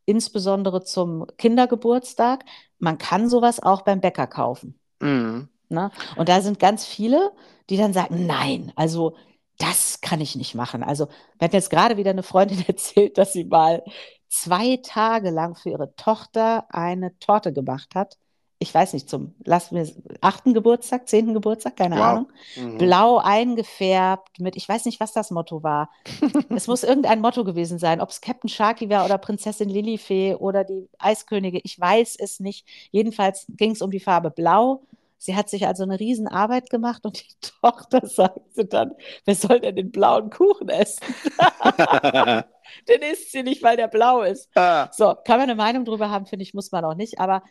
[0.05, 2.45] insbesondere zum Kindergeburtstag.
[2.79, 4.79] Man kann sowas auch beim Bäcker kaufen.
[4.99, 5.49] Mhm.
[5.69, 5.91] Ne?
[6.15, 7.31] Und da sind ganz viele,
[7.69, 9.15] die dann sagen, nein, also
[9.57, 10.83] das kann ich nicht machen.
[10.83, 11.05] Also,
[11.39, 13.83] mir hat jetzt gerade wieder eine Freundin erzählt, dass sie mal
[14.27, 18.17] zwei Tage lang für ihre Tochter eine Torte gemacht hat.
[18.57, 19.87] Ich weiß nicht, zum, lassen wir
[20.21, 22.01] achten Geburtstag, zehnten Geburtstag, keine Wow.
[22.01, 22.31] Ahnung.
[22.55, 22.77] Mhm.
[22.77, 25.89] Blau eingefärbt mit, ich weiß nicht, was das Motto war.
[26.55, 30.63] es muss irgendein Motto gewesen sein, ob es Captain Sharky war oder Prinzessin Lilifee oder
[30.63, 32.65] die Eiskönige, ich weiß es nicht.
[32.91, 34.83] Jedenfalls ging es um die Farbe Blau.
[35.17, 38.91] Sie hat sich also eine Riesenarbeit gemacht und die Tochter sagte dann,
[39.25, 41.01] wer soll denn den blauen Kuchen essen?
[42.87, 44.49] Den isst sie nicht, weil der blau ist.
[44.55, 47.19] ah, So, kann man eine Meinung drüber haben, finde ich, muss man auch nicht.
[47.19, 47.43] Aber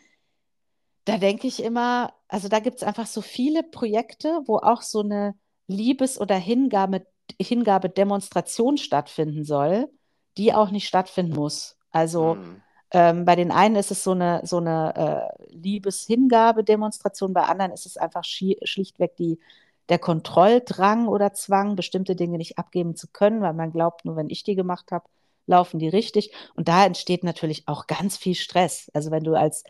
[1.05, 5.01] da denke ich immer, also da gibt es einfach so viele Projekte, wo auch so
[5.01, 5.35] eine
[5.67, 7.05] Liebes- oder Hingabe,
[7.39, 9.89] Hingabe-Demonstration stattfinden soll,
[10.37, 11.77] die auch nicht stattfinden muss.
[11.91, 12.61] Also mhm.
[12.91, 17.85] ähm, bei den einen ist es so eine, so eine äh, Liebes-Hingabe-Demonstration, bei anderen ist
[17.85, 19.39] es einfach schli schlichtweg die,
[19.89, 24.29] der Kontrolldrang oder Zwang, bestimmte Dinge nicht abgeben zu können, weil man glaubt, nur wenn
[24.29, 25.05] ich die gemacht habe,
[25.45, 26.31] laufen die richtig.
[26.55, 28.89] Und da entsteht natürlich auch ganz viel Stress.
[28.93, 29.63] Also wenn du als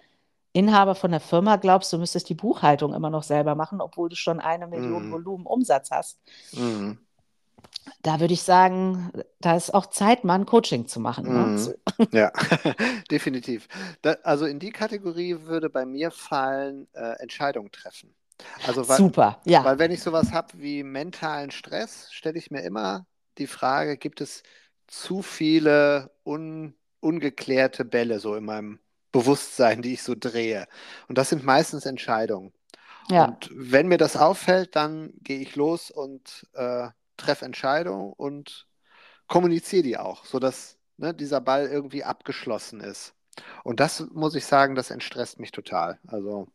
[0.55, 4.15] Inhaber von der Firma glaubst, du müsstest die Buchhaltung immer noch selber machen, obwohl du
[4.15, 5.11] schon eine Million Mhm.
[5.11, 6.19] Volumen Umsatz hast.
[6.53, 6.97] Mhm.
[8.01, 11.25] Da würde ich sagen, da ist auch Zeit, mal ein Coaching zu machen.
[11.27, 11.45] Ne?
[11.45, 11.73] Mhm.
[12.11, 12.31] Ja,
[13.11, 13.67] definitiv.
[14.01, 18.15] Da, also in die Kategorie würde bei mir fallen, äh, Entscheidungen treffen.
[18.67, 19.63] Also weil, Super, ja.
[19.63, 23.05] weil wenn ich sowas habe wie mentalen Stress, stelle ich mir immer
[23.37, 24.43] die Frage, gibt es
[24.87, 28.79] zu viele un, ungeklärte Bälle so in meinem
[29.15, 30.67] Bewusstsein, die ich so drehe?
[31.07, 32.53] Und das sind meistens Entscheidungen.
[33.09, 33.27] ja.
[33.27, 38.67] Und wenn mir das auffällt, dann gehe ich los und äh, treffe Entscheidungen und
[39.27, 43.15] kommuniziere die auch, sodass ne, dieser Ball irgendwie abgeschlossen ist.
[43.63, 45.99] Und das muss ich sagen, das entstresst mich total.
[46.07, 46.47] Also,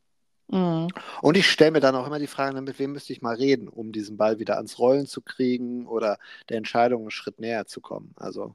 [0.48, 0.92] Mhm.
[1.22, 3.34] und ich stelle mir dann auch immer die Frage, ne, mit wem müsste ich mal
[3.36, 6.18] reden, um diesen Ball wieder ans Rollen zu kriegen oder
[6.48, 8.12] der Entscheidung einen Schritt näher zu kommen.
[8.16, 8.54] Also,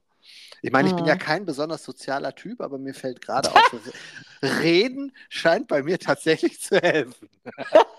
[0.62, 1.20] ich meine, ich bin ja Mhm.
[1.20, 3.74] kein besonders sozialer Typ, aber mir fällt gerade auf,
[4.42, 7.30] Reden scheint bei mir tatsächlich zu helfen.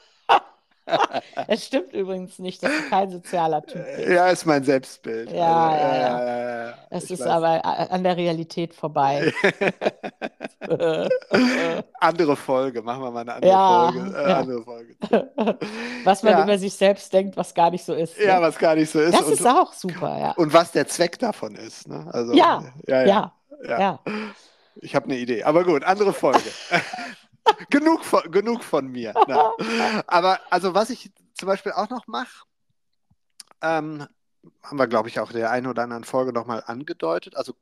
[1.48, 4.08] Es stimmt übrigens nicht, dass du kein sozialer Typ bist.
[4.08, 5.30] Ja, ist mein Selbstbild.
[5.32, 6.26] Ja, Also, ja, ja.
[6.26, 7.26] ja, ja, Es ich ist weiß.
[7.28, 9.32] aber an der Realität vorbei.
[12.00, 14.16] andere Folge, machen wir mal eine andere Ja, Folge.
[14.18, 14.36] Äh, ja.
[14.38, 14.96] andere Folge.
[16.04, 16.42] was man Ja.
[16.44, 18.18] über sich selbst denkt, was gar nicht so ist.
[18.18, 18.46] Ja, ne?
[18.46, 19.14] was gar nicht so ist.
[19.14, 20.32] das und, ist auch super, ja.
[20.32, 21.88] und was der Zweck davon ist.
[21.88, 22.06] Ne?
[22.12, 23.32] Also, Ja, ja, ja, Ja,
[23.68, 23.78] ja.
[23.80, 24.00] ja.
[24.80, 25.42] Ich habe eine Idee.
[25.44, 26.40] Aber gut, andere Folge.
[27.70, 29.14] genug, von, genug von mir.
[29.26, 30.02] Ne?
[30.06, 32.44] Aber also, was ich zum Beispiel auch noch mache,
[33.62, 34.06] ähm,
[34.62, 37.36] haben wir, glaube ich, auch in der einen oder anderen Folge nochmal angedeutet.
[37.36, 37.54] Also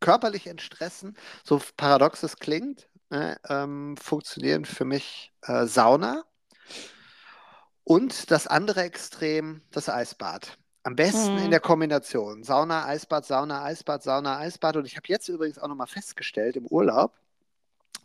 [0.00, 6.24] körperlich entstressen, so paradox es klingt, ne, ähm, funktionieren für mich äh, Sauna
[7.84, 10.58] und das andere Extrem, das Eisbad.
[10.84, 11.44] Am besten Mhm.
[11.44, 12.44] in der Kombination.
[12.44, 14.76] Sauna, Eisbad, Sauna, Eisbad, Sauna, Eisbad.
[14.76, 17.14] Und ich habe jetzt übrigens auch nochmal festgestellt im Urlaub,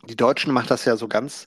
[0.08, 1.46] die Deutschen machen das ja so ganz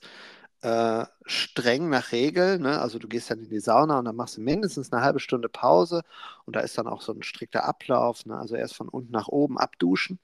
[0.62, 2.58] äh, streng nach Regel.
[2.58, 2.80] Ne?
[2.80, 5.48] Also du gehst dann in die Sauna und dann machst du mindestens eine halbe Stunde
[5.48, 6.02] Pause
[6.44, 8.26] und da ist dann auch so ein strikter Ablauf.
[8.26, 8.36] Ne?
[8.36, 10.18] Also erst von unten nach oben abduschen.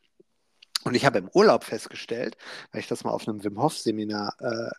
[0.85, 2.37] Und ich habe im Urlaub festgestellt,
[2.73, 4.71] weil ich das mal auf einem Wim Hof Seminar äh,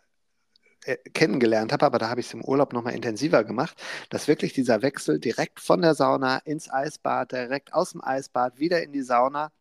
[0.91, 3.75] äh, kennengelernt habe, aber da habe ich es im Urlaub nochmal intensiver gemacht,
[4.11, 8.83] dass wirklich dieser Wechsel direkt von der Sauna ins Eisbad, direkt aus dem Eisbad wieder
[8.83, 9.51] in die Sauna,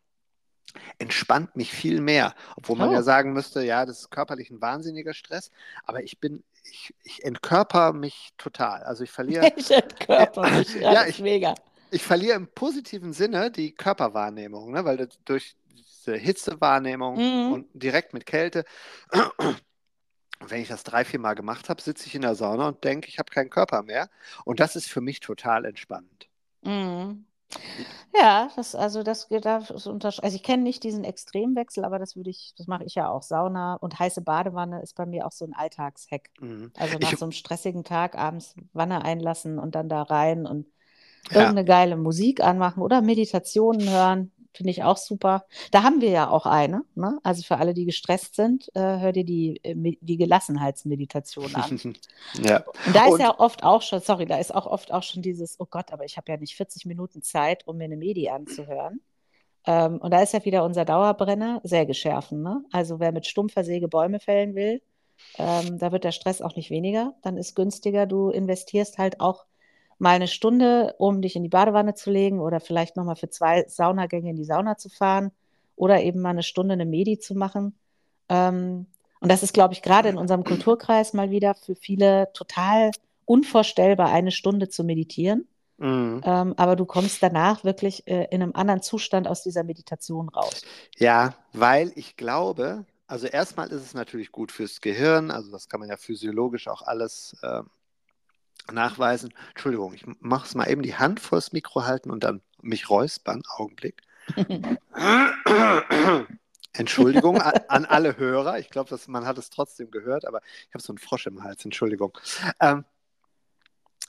[0.99, 2.33] entspannt mich viel mehr.
[2.55, 2.93] Obwohl man Oh.
[2.93, 5.51] ja sagen müsste, ja, das ist körperlich ein wahnsinniger Stress,
[5.83, 8.83] aber ich bin, ich, ich entkörper mich total.
[8.83, 10.73] Also ich verliere, Ich entkörper mich.
[10.75, 11.55] Ja, Ja, ich- mega.
[11.91, 14.83] ich verliere im positiven Sinne die Körperwahrnehmung, ne?
[14.85, 17.51] weil durch diese Hitzewahrnehmung Mhm.
[17.53, 18.65] und direkt mit Kälte,
[20.47, 23.07] wenn ich das drei, vier Mal gemacht habe, sitze ich in der Sauna und denke,
[23.07, 24.09] ich habe keinen Körper mehr.
[24.43, 26.27] Und das ist für mich total entspannend.
[26.61, 27.25] Mhm.
[28.17, 31.99] Ja, das, also das geht da so untersch- Also ich kenne nicht diesen Extremwechsel, aber
[31.99, 33.21] das würde ich, das mache ich ja auch.
[33.23, 36.29] Sauna und heiße Badewanne ist bei mir auch so ein Alltagshack.
[36.41, 36.71] Mhm.
[36.77, 40.65] Also nach Ich, so einem stressigen Tag abends Wanne einlassen und dann da rein und
[41.31, 45.45] ja, irgendeine geile Musik anmachen oder Meditationen hören, finde ich auch super.
[45.71, 47.19] Da haben wir ja auch eine, ne?
[47.23, 51.79] Also für alle, die gestresst sind, äh, hör dir die, äh, die Gelassenheitsmeditation an.
[52.43, 52.63] ja.
[52.85, 55.21] Und da ist Und ja oft auch schon, sorry, da ist auch oft auch schon
[55.21, 58.29] dieses, oh Gott, aber ich habe ja nicht 40 Minuten Zeit, um mir eine Medi
[58.29, 59.01] anzuhören.
[59.65, 62.63] Ähm, und da ist ja wieder unser Dauerbrenner, Sägeschärfen, ne?
[62.71, 64.81] Also wer mit stumpfer Säge Bäume fällen will,
[65.37, 67.15] ähm, da wird der Stress auch nicht weniger.
[67.21, 69.45] Dann ist günstiger, du investierst halt auch
[69.97, 73.65] mal eine Stunde, um dich in die Badewanne zu legen oder vielleicht nochmal für zwei
[73.67, 75.31] Saunagänge in die Sauna zu fahren
[75.75, 77.77] oder eben mal eine Stunde eine Medi zu machen.
[78.29, 78.87] Ähm,
[79.19, 82.91] und das ist, glaube ich, gerade in unserem Kulturkreis mal wieder für viele total
[83.25, 85.47] unvorstellbar, eine Stunde zu meditieren.
[85.77, 86.21] Mhm.
[86.23, 90.61] Ähm, aber du kommst danach wirklich äh, in einem anderen Zustand aus dieser Meditation raus.
[90.97, 95.79] Ja, weil ich glaube, also erstmal ist es natürlich gut fürs Gehirn, also das kann
[95.79, 97.69] man ja physiologisch auch alles ähm,
[98.71, 99.33] nachweisen.
[99.49, 103.43] Entschuldigung, ich mache es mal eben die Hand vors Mikro halten und dann mich räuspern.
[103.47, 104.01] Augenblick.
[106.73, 108.59] Entschuldigung an, an alle Hörer.
[108.59, 111.43] Ich glaube, dass man hat es trotzdem gehört, aber ich habe so einen Frosch im
[111.43, 111.63] Hals.
[111.63, 112.17] Entschuldigung.
[112.59, 112.83] Ähm,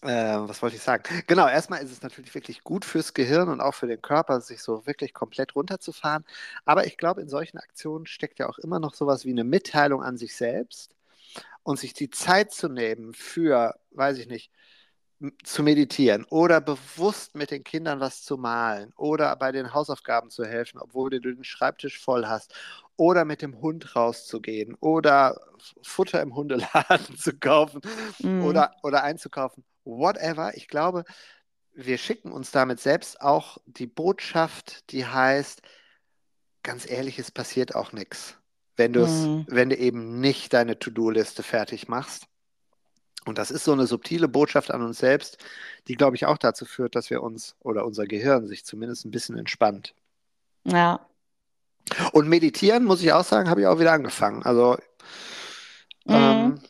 [0.02, 1.04] äh, was wollte ich sagen?
[1.26, 4.62] Genau, erstmal ist es natürlich wirklich gut fürs Gehirn und auch für den Körper, sich
[4.62, 6.24] so wirklich komplett runterzufahren.
[6.64, 10.02] Aber ich glaube, in solchen Aktionen steckt ja auch immer noch sowas wie eine Mitteilung
[10.02, 10.95] an sich selbst
[11.62, 14.52] und sich die Zeit zu nehmen für, weiß ich nicht,
[15.44, 20.44] zu meditieren oder bewusst mit den Kindern was zu malen oder bei den Hausaufgaben zu
[20.44, 22.54] helfen, obwohl du den Schreibtisch voll hast
[22.96, 25.40] oder mit dem Hund rauszugehen oder
[25.82, 27.80] Futter im Hundeladen zu kaufen
[28.22, 28.42] Mhm.
[28.44, 30.54] oder, oder einzukaufen, whatever.
[30.56, 31.04] Ich glaube,
[31.72, 35.62] wir schicken uns damit selbst auch die Botschaft, die heißt,
[36.62, 38.36] ganz ehrlich, es passiert auch nichts,
[38.76, 39.46] wenn du es, Mhm.
[39.48, 42.26] wenn du eben nicht deine To-Do-Liste fertig machst
[43.26, 45.38] Und das ist so eine subtile Botschaft an uns selbst,
[45.88, 49.10] die, glaube ich, auch dazu führt, dass wir uns oder unser Gehirn sich zumindest ein
[49.10, 49.94] bisschen entspannt.
[50.64, 51.00] Ja.
[52.12, 54.42] Und meditieren, muss ich auch sagen, habe ich auch wieder angefangen.
[54.44, 54.76] Also
[56.04, 56.14] Mhm.
[56.14, 56.60] ähm,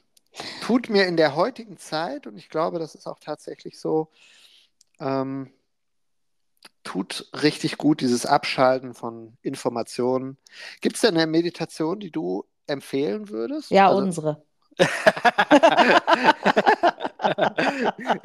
[0.62, 4.08] tut mir in der heutigen Zeit, und ich glaube, das ist auch tatsächlich so,
[5.00, 5.50] ähm,
[6.86, 10.38] tut richtig gut dieses Abschalten von Informationen.
[10.80, 13.70] Gibt es denn eine Meditation, die du empfehlen würdest?
[13.70, 14.42] Ja, Also- unsere.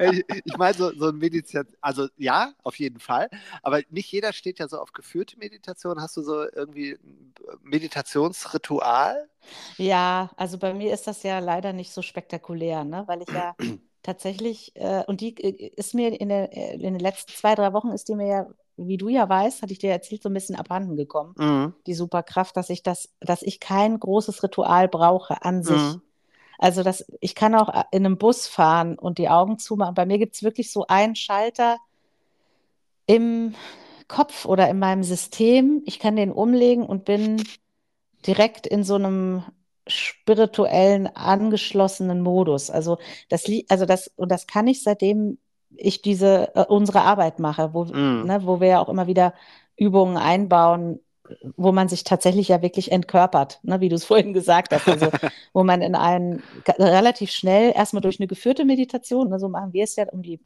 [0.00, 3.30] ich ich meine, so, so ein Meditation, also ja, auf jeden Fall,
[3.62, 6.00] aber nicht jeder steht ja so auf geführte Meditation.
[6.00, 9.28] Hast du so irgendwie ein Meditationsritual?
[9.78, 13.04] Ja, also bei mir ist das ja leider nicht so spektakulär, ne?
[13.06, 13.54] Weil ich ja
[14.02, 17.72] tatsächlich, äh, und die äh, ist mir in, der, äh, in den letzten zwei, drei
[17.72, 20.34] Wochen ist die mir ja, wie du ja weißt, hatte ich dir erzählt, so ein
[20.34, 21.74] bisschen abhanden gekommen, Mhm.
[21.86, 25.80] die Superkraft, dass ich das, dass ich kein großes Ritual brauche an sich.
[25.80, 26.02] Mhm.
[26.58, 29.94] Also dass ich kann auch äh, in einem Bus fahren und die Augen zumachen.
[29.94, 31.78] Bei mir gibt es wirklich so einen Schalter
[33.06, 33.54] im
[34.08, 35.82] Kopf oder in meinem System.
[35.86, 37.42] Ich kann den umlegen und bin
[38.26, 39.42] direkt in so einem
[39.86, 42.70] spirituellen, angeschlossenen Modus.
[42.70, 45.38] Also das, also das, und das kann ich, seitdem
[45.76, 48.26] ich diese, äh, unsere Arbeit mache, wo, Mhm.
[48.26, 49.34] ne, wo wir ja auch immer wieder
[49.76, 51.00] Übungen einbauen,
[51.56, 54.88] wo man sich tatsächlich ja wirklich entkörpert, ne, wie du es vorhin gesagt hast.
[54.88, 55.10] Also
[55.52, 56.42] wo man in einen
[56.78, 60.40] relativ schnell erstmal durch eine geführte Meditation, ne, so machen wir es ja, um die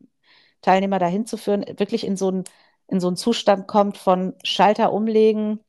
[0.62, 2.44] Teilnehmer dahin zu führen, wirklich in so einen,
[2.88, 5.60] in so einen Zustand kommt von Schalter umlegen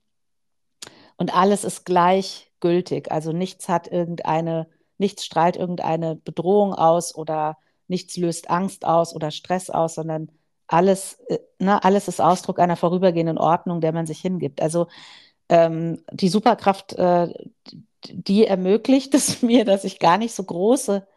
[1.17, 1.85] und alles ist
[2.59, 3.11] gleichgültig.
[3.11, 4.67] Also nichts hat irgendeine,
[4.97, 10.29] nichts strahlt irgendeine Bedrohung aus oder nichts löst Angst aus oder Stress aus, sondern
[10.67, 14.61] alles, äh, ne, alles ist Ausdruck einer vorübergehenden Ordnung, der man sich hingibt.
[14.61, 14.87] Also
[15.49, 17.33] ähm, die Superkraft, äh,
[18.05, 21.07] die ermöglicht es mir, dass ich gar nicht so große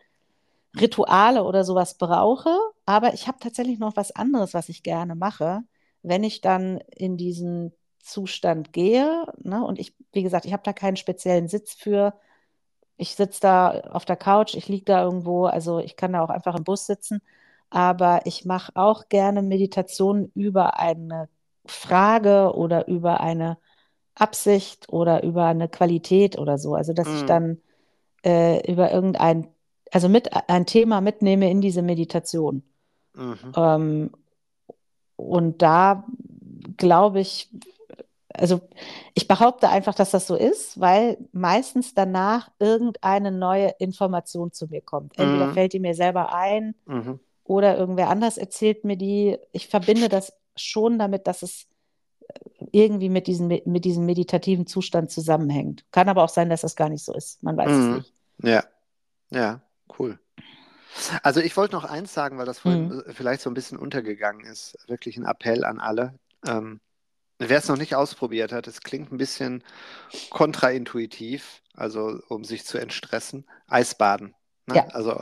[0.80, 5.62] Rituale oder sowas brauche, aber ich habe tatsächlich noch was anderes, was ich gerne mache,
[6.02, 10.72] wenn ich dann in diesen Zustand gehe, ne, und ich, wie gesagt, ich habe da
[10.72, 12.14] keinen speziellen Sitz für.
[12.96, 16.30] Ich sitze da auf der Couch, ich liege da irgendwo, also ich kann da auch
[16.30, 17.22] einfach im Bus sitzen,
[17.70, 21.28] aber ich mache auch gerne Meditationen über eine
[21.66, 23.58] Frage oder über eine
[24.14, 26.74] Absicht oder über eine Qualität oder so.
[26.74, 27.26] Also dass ich Mhm.
[27.26, 27.58] dann
[28.24, 29.48] äh, über irgendein,
[29.92, 32.62] also mit ein Thema mitnehme in diese Meditation.
[33.14, 33.52] Mhm.
[33.56, 34.10] Ähm,
[35.16, 36.04] und da
[36.76, 37.50] glaube ich,
[38.34, 38.60] also
[39.14, 44.80] ich behaupte einfach, dass das so ist, weil meistens danach irgendeine neue Information zu mir
[44.82, 45.18] kommt.
[45.18, 45.52] Entweder Mhm.
[45.54, 47.20] fällt die mir selber ein Mhm.
[47.44, 49.38] oder irgendwer anders erzählt mir die.
[49.52, 51.66] Ich verbinde das schon damit, dass es
[52.72, 55.84] irgendwie mit diesem, mit diesem meditativen Zustand zusammenhängt.
[55.90, 57.42] Kann aber auch sein, dass das gar nicht so ist.
[57.42, 57.94] Man weiß es Mhm.
[57.96, 58.14] nicht.
[58.42, 58.64] Ja,
[59.30, 59.60] ja,
[59.98, 60.18] cool.
[61.22, 63.02] Also ich wollte noch eins sagen, weil das vorhin Mhm.
[63.06, 64.76] äh, vielleicht so ein bisschen untergegangen ist.
[64.86, 66.14] Wirklich ein Appell an alle.
[66.46, 66.80] Ähm,
[67.48, 69.64] wer es noch nicht ausprobiert hat, es klingt ein bisschen
[70.30, 74.34] kontraintuitiv, also um sich zu entstressen, Eisbaden.
[74.66, 74.76] Ne?
[74.76, 74.86] Ja.
[74.88, 75.20] Also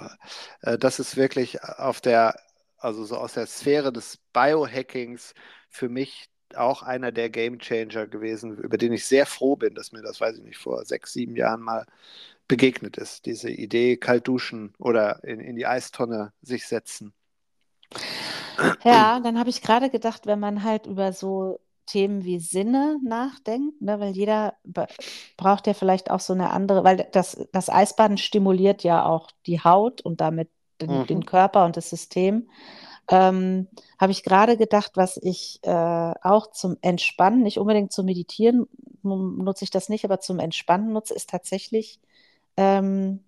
[0.63, 2.39] äh, das ist wirklich auf der,
[2.77, 5.35] also so aus der Sphäre des Biohackings
[5.69, 9.93] für mich auch einer der Game Changer gewesen, über den ich sehr froh bin, dass
[9.93, 11.87] mir das, weiß ich nicht, vor sechs, sieben Jahren mal
[12.49, 13.27] begegnet ist.
[13.27, 17.13] Diese Idee, kalt duschen oder in, in die Eistonne sich setzen.
[18.83, 23.83] Ja, dann habe ich gerade gedacht, wenn man halt über so Themen wie Sinne nachdenkt,
[23.83, 24.55] ne, weil jeder
[25.37, 29.61] braucht ja vielleicht auch so eine andere, weil das, das Eisbaden stimuliert ja auch die
[29.62, 31.07] Haut und damit den, Mhm.
[31.07, 32.48] den Körper und das System.
[33.11, 35.70] Ähm, habe ich gerade gedacht, was ich äh,
[36.22, 38.66] auch zum Entspannen, nicht unbedingt zum Meditieren
[39.03, 42.01] nutze ich das nicht, aber zum Entspannen nutze, ist tatsächlich
[42.57, 43.24] ähm,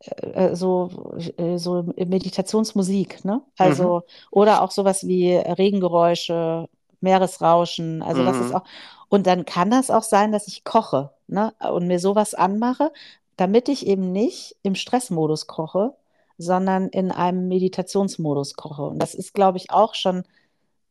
[0.00, 3.42] äh, so, äh, so Meditationsmusik, ne?
[3.58, 6.68] Also, oder auch sowas wie Regengeräusche,
[7.00, 8.56] Meeresrauschen, also was ist Mhm.
[8.56, 8.64] auch,
[9.08, 11.52] und dann kann das auch sein, dass ich koche, ne?
[11.72, 12.92] Und mir sowas anmache,
[13.36, 15.94] damit ich eben nicht im Stressmodus koche,
[16.38, 18.82] sondern in einem Meditationsmodus koche.
[18.82, 20.24] Und das ist, glaube ich, auch schon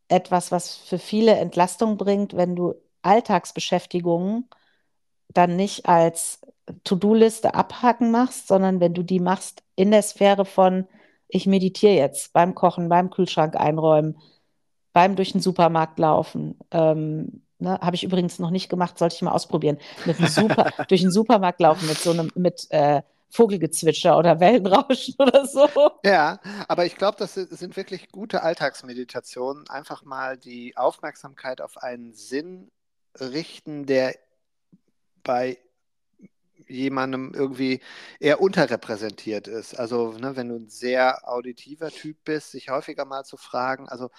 [0.08, 4.50] etwas, was für viele Entlastung bringt, wenn du Alltagsbeschäftigungen
[5.34, 6.42] dann nicht als
[6.84, 10.88] To-Do-Liste abhaken machst, sondern wenn du die machst in der Sphäre von,
[11.28, 14.18] ich meditiere jetzt beim Kochen, beim Kühlschrank einräumen,
[14.94, 16.58] beim durch den Supermarkt laufen.
[16.72, 19.78] Ähm, ne, habe ich übrigens noch nicht gemacht, sollte ich mal ausprobieren.
[20.18, 25.70] Super, durch den Supermarkt laufen mit so einem, mit äh, Vogelgezwitscher oder Wellenrauschen oder so.
[26.06, 29.68] Ja, aber ich glaube, das si- sind wirklich gute Alltagsmeditationen.
[29.70, 32.72] Einfach mal die Aufmerksamkeit auf einen Sinn
[33.20, 34.16] richten, der
[35.24, 35.58] bei
[36.68, 37.82] jemandem irgendwie
[38.20, 39.74] eher unterrepräsentiert ist.
[39.80, 44.10] Also, ne, wenn du ein sehr auditiver Typ bist, sich häufiger mal zu fragen, also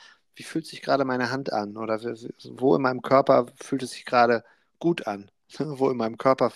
[0.41, 4.07] wie fühlt sich gerade meine Hand an oder wo in meinem Körper fühlt es sich
[4.07, 4.43] gerade
[4.79, 5.31] gut an?
[5.59, 6.51] wo in meinem Körper,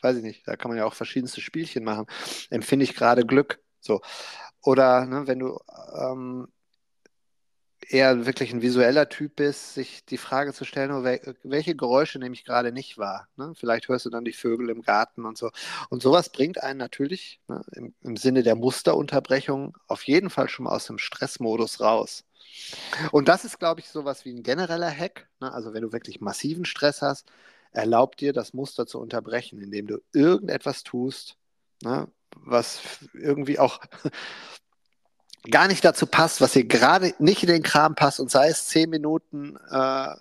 [0.00, 2.06] weiß ich nicht, da kann man ja auch verschiedenste Spielchen machen,
[2.48, 3.60] empfinde ich gerade Glück.
[3.80, 4.00] So.
[4.62, 5.58] Oder ne, wenn du
[6.00, 6.48] ähm,
[7.90, 11.04] eher wirklich ein visueller Typ bist, sich die Frage zu stellen,
[11.42, 13.28] welche Geräusche nehme ich gerade nicht wahr?
[13.36, 13.52] Ne?
[13.54, 15.50] Vielleicht hörst du dann die Vögel im Garten und so.
[15.90, 20.64] Und sowas bringt einen natürlich ne, im, im, Sinne der Musterunterbrechung auf jeden Fall schon
[20.64, 22.24] mal aus dem Stressmodus raus.
[23.12, 25.28] Und das ist, glaube ich, sowas wie ein genereller Hack.
[25.40, 25.52] Ne?
[25.52, 27.26] Also wenn du wirklich massiven Stress hast,
[27.72, 31.36] erlaubt dir das Muster zu unterbrechen, indem du irgendetwas tust,
[31.82, 32.08] ne?
[32.36, 32.80] was
[33.14, 33.80] irgendwie auch
[35.50, 38.66] gar nicht dazu passt, was dir gerade nicht in den Kram passt und sei es
[38.66, 40.14] zehn Minuten äh,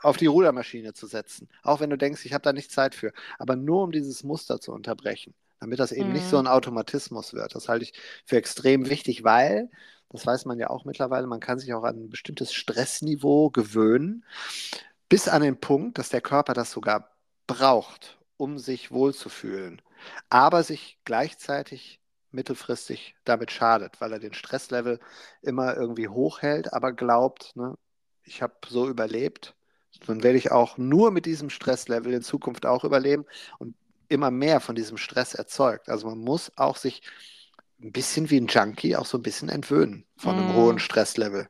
[0.00, 1.48] auf die Rudermaschine zu setzen.
[1.62, 3.12] Auch wenn du denkst, ich habe da nicht Zeit für.
[3.38, 6.14] Aber nur um dieses Muster zu unterbrechen, damit das eben mhm.
[6.14, 6.46] nicht so mhm.
[6.46, 7.54] ein Automatismus wird.
[7.54, 7.92] Das halte ich
[8.24, 9.70] für extrem wichtig, weil,
[10.12, 14.24] das weiß man ja auch mittlerweile, man kann sich auch an ein bestimmtes Stressniveau gewöhnen,
[15.08, 17.10] bis an den Punkt, dass der Körper das sogar
[17.46, 19.82] braucht, um sich wohlzufühlen,
[20.30, 22.00] aber sich gleichzeitig
[22.30, 25.00] mittelfristig damit schadet, weil er den Stresslevel
[25.42, 27.76] immer irgendwie hochhält, aber glaubt, ne,
[28.24, 29.54] ich habe so überlebt,
[30.06, 33.26] dann werde ich auch nur mit diesem Stresslevel in Zukunft auch überleben
[33.58, 33.74] und
[34.08, 35.88] immer mehr von diesem Stress erzeugt.
[35.88, 37.02] Also man muss auch sich
[37.82, 40.54] ein bisschen wie ein Junkie auch so ein bisschen entwöhnen von einem mm.
[40.54, 41.48] hohen Stresslevel.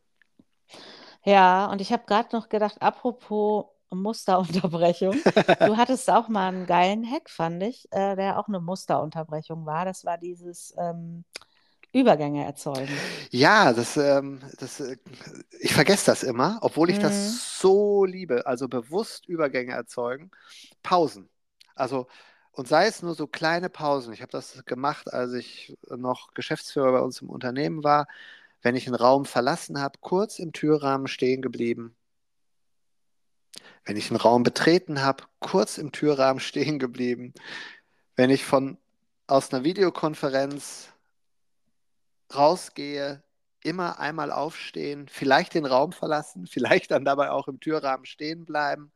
[1.25, 5.15] Ja, und ich habe gerade noch gedacht, apropos Musterunterbrechung.
[5.67, 9.85] Du hattest auch mal einen geilen Hack, fand ich, äh, der auch eine Musterunterbrechung war.
[9.85, 11.25] Das war dieses ähm,
[11.93, 12.89] Übergänge erzeugen.
[13.31, 14.97] Ja, das, ähm, das, äh,
[15.61, 17.03] ich vergesse das immer, obwohl ich mhm.
[17.03, 18.47] das so liebe.
[18.47, 20.31] Also bewusst Übergänge erzeugen.
[20.83, 21.29] Pausen.
[21.75, 22.07] Also,
[22.53, 24.13] und sei es nur so kleine Pausen.
[24.13, 28.07] Ich habe das gemacht, als ich noch Geschäftsführer bei uns im Unternehmen war.
[28.61, 31.97] Wenn ich einen Raum verlassen habe, kurz im Türrahmen stehen geblieben,
[33.85, 37.33] wenn ich einen Raum betreten habe, kurz im Türrahmen stehen geblieben.
[38.17, 38.79] Wenn ich von
[39.27, 40.91] aus einer Videokonferenz
[42.35, 43.23] rausgehe,
[43.63, 48.93] immer einmal aufstehen, vielleicht den Raum verlassen, vielleicht dann dabei auch im Türrahmen stehen bleiben.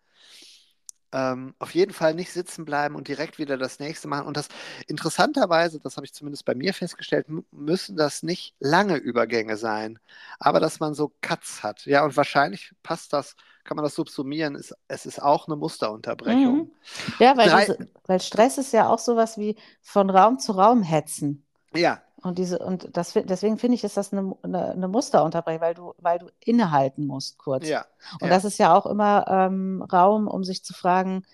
[1.13, 4.27] Ähm, auf jeden Fall nicht sitzen bleiben und direkt wieder das nächste machen.
[4.27, 4.49] Und das
[4.87, 9.99] interessanterweise, das habe ich zumindest bei mir festgestellt, müssen das nicht lange Übergänge sein,
[10.39, 11.87] aber dass man so Cuts hat.
[11.87, 13.37] Ja, und wahrscheinlich passt das
[13.67, 16.57] kann man das subsumieren, ist, es ist auch eine Musterunterbrechung.
[16.57, 16.71] Mhm.
[17.19, 20.83] Ja, weil, Drei, diese, weil Stress ist ja auch sowas wie von Raum zu Raum
[20.83, 21.45] hetzen.
[21.75, 22.01] Ja.
[22.27, 25.95] Und, diese, und das, deswegen finde ich, ist das eine, eine, eine, Musterunterbrechung, weil du,
[25.99, 27.69] weil du innehalten musst kurz.
[27.69, 27.87] Ja.
[28.21, 28.35] Und ja.
[28.35, 31.25] das ist ja auch immer ähm, Raum, um sich zu fragen,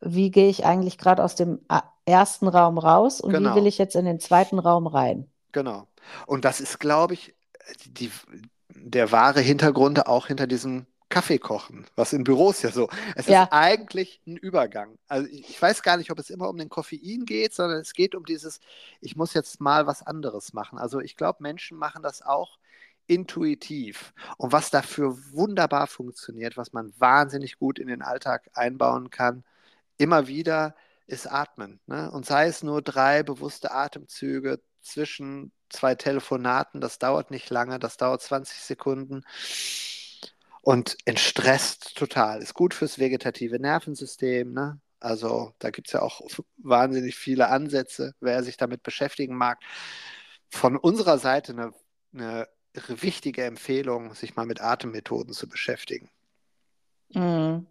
[0.00, 3.50] wie gehe ich eigentlich gerade aus dem äh, ersten Raum raus und genau.
[3.50, 5.26] wie will ich jetzt in den zweiten Raum rein?
[5.50, 5.88] Genau.
[6.26, 7.34] Und das ist, glaube ich,
[7.86, 8.12] die,
[8.74, 12.88] der wahre Hintergrund auch hinter diesem Kaffee kochen, was in Büros ja so.
[13.16, 13.44] Es ja.
[13.44, 14.98] ist eigentlich ein Übergang.
[15.08, 18.14] Also ich weiß gar nicht, ob es immer um den Koffein geht, sondern es geht
[18.14, 18.60] um dieses,
[19.00, 20.78] ich muss jetzt mal was anderes machen.
[20.78, 22.58] Also ich glaube, Menschen machen das auch
[23.06, 24.12] intuitiv.
[24.36, 29.44] Und was dafür wunderbar funktioniert, was man wahnsinnig gut in den Alltag einbauen kann,
[29.96, 31.80] immer wieder ist Atmen.
[31.86, 32.10] Ne?
[32.10, 37.96] Und sei es nur drei bewusste Atemzüge zwischen zwei Telefonaten, das dauert nicht lange, das
[37.96, 39.24] dauert 20 Sekunden
[40.68, 42.42] und entstresst total.
[42.42, 44.52] Ist gut fürs vegetative Nervensystem.
[44.52, 44.78] Ne?
[45.00, 46.20] Also da gibt es ja auch
[46.58, 49.60] wahnsinnig viele Ansätze, wer sich damit beschäftigen mag.
[50.50, 51.72] Von unserer Seite eine,
[52.12, 52.46] eine
[53.00, 56.10] wichtige Empfehlung, sich mal mit Atemmethoden zu beschäftigen.
[57.14, 57.66] Mhm.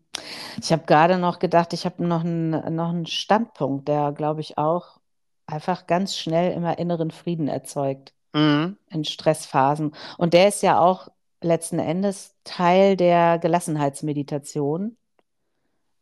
[0.59, 4.57] Ich habe gerade noch gedacht, ich habe noch, ein, noch einen Standpunkt, der, glaube ich,
[4.57, 4.99] auch
[5.45, 8.75] einfach ganz schnell immer inneren Frieden erzeugt mhm.
[8.89, 9.93] in Stressphasen.
[10.17, 11.09] Und der ist ja auch
[11.41, 14.97] letzten Endes Teil der Gelassenheitsmeditation.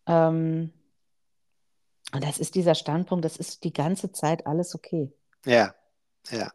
[0.07, 0.73] Ähm,
[2.13, 5.11] und das ist dieser Standpunkt, das ist die ganze Zeit alles okay.
[5.45, 5.75] Ja,
[6.29, 6.51] ja.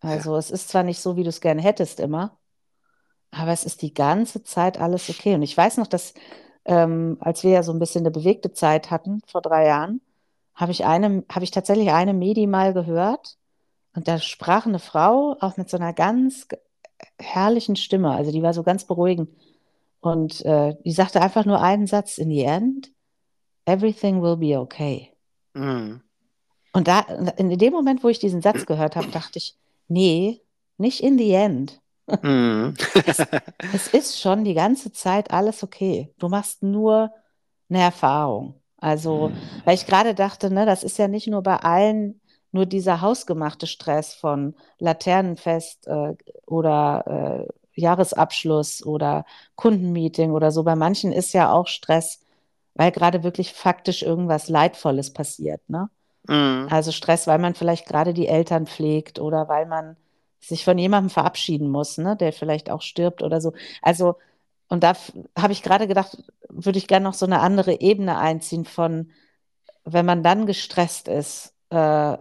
[0.00, 0.38] Also ja.
[0.38, 2.38] es ist zwar nicht so, wie du es gerne hättest immer,
[3.30, 5.34] aber es ist die ganze Zeit alles okay.
[5.34, 6.14] Und ich weiß noch, dass
[6.64, 10.00] ähm, als wir ja so ein bisschen eine bewegte Zeit hatten vor drei Jahren,
[10.54, 13.36] habe ich eine, habe ich tatsächlich eine Medi mal gehört
[13.94, 16.48] und da sprach eine Frau auch mit so einer ganz
[17.18, 18.10] herrlichen Stimme.
[18.10, 19.30] Also die war so ganz beruhigend.
[20.00, 22.92] Und äh, die sagte einfach nur einen Satz: In the end,
[23.64, 25.12] everything will be okay.
[25.54, 26.02] Mhm.
[26.72, 27.00] Und da,
[27.36, 29.56] in dem Moment, wo ich diesen Satz gehört habe, dachte ich:
[29.88, 30.40] Nee,
[30.76, 31.80] nicht in the end.
[32.22, 32.74] Mhm.
[33.06, 33.18] es,
[33.72, 36.12] es ist schon die ganze Zeit alles okay.
[36.18, 37.10] Du machst nur
[37.70, 38.60] eine Erfahrung.
[38.76, 39.32] Also,
[39.64, 42.20] weil ich gerade dachte, ne, das ist ja nicht nur bei allen
[42.52, 46.14] nur dieser hausgemachte Stress von Laternenfest äh,
[46.54, 49.24] oder äh, Jahresabschluss oder
[49.56, 50.62] Kundenmeeting oder so.
[50.62, 52.20] Bei manchen ist ja auch Stress,
[52.74, 55.60] weil gerade wirklich faktisch irgendwas Leidvolles passiert.
[55.68, 55.88] Ne?
[56.28, 56.68] Mhm.
[56.70, 59.96] Also Stress, weil man vielleicht gerade die Eltern pflegt oder weil man
[60.40, 63.52] sich von jemandem verabschieden muss, ne, der vielleicht auch stirbt oder so.
[63.82, 64.16] Also,
[64.68, 64.94] und da
[65.38, 69.10] habe ich gerade gedacht, würde ich gerne noch so eine andere Ebene einziehen von,
[69.84, 72.16] wenn man dann gestresst ist äh,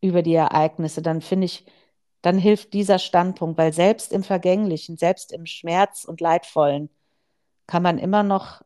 [0.00, 1.66] über die Ereignisse, dann finde ich,
[2.22, 6.90] dann hilft dieser Standpunkt, weil selbst im Vergänglichen, selbst im Schmerz und Leidvollen
[7.66, 8.62] kann man immer noch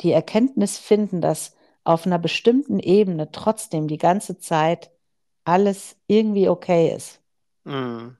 [0.00, 1.54] die Erkenntnis finden, dass
[1.84, 4.90] auf einer bestimmten Ebene trotzdem die ganze Zeit
[5.44, 7.20] alles irgendwie okay ist.
[7.64, 8.16] Mhm.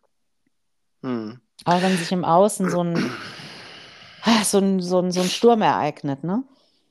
[1.02, 1.40] Mhm.
[1.64, 2.94] Auch wenn sich im Außen so ein,
[4.44, 6.44] so ein, so ein, so ein Sturm ereignet, ne?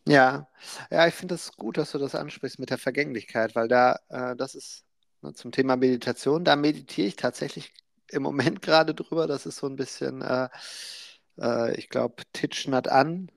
[0.08, 0.48] Ja,
[0.92, 4.00] ja, ich finde es das gut, dass du das ansprichst mit der Vergänglichkeit, weil da,
[4.10, 4.86] äh, das ist
[5.22, 7.74] ne, zum Thema Meditation, da meditiere ich tatsächlich
[8.12, 9.28] im Moment gerade drüber.
[9.28, 10.50] Das ist so ein bisschen, äh,
[11.40, 13.32] äh, ich glaube, Thich Nhat An,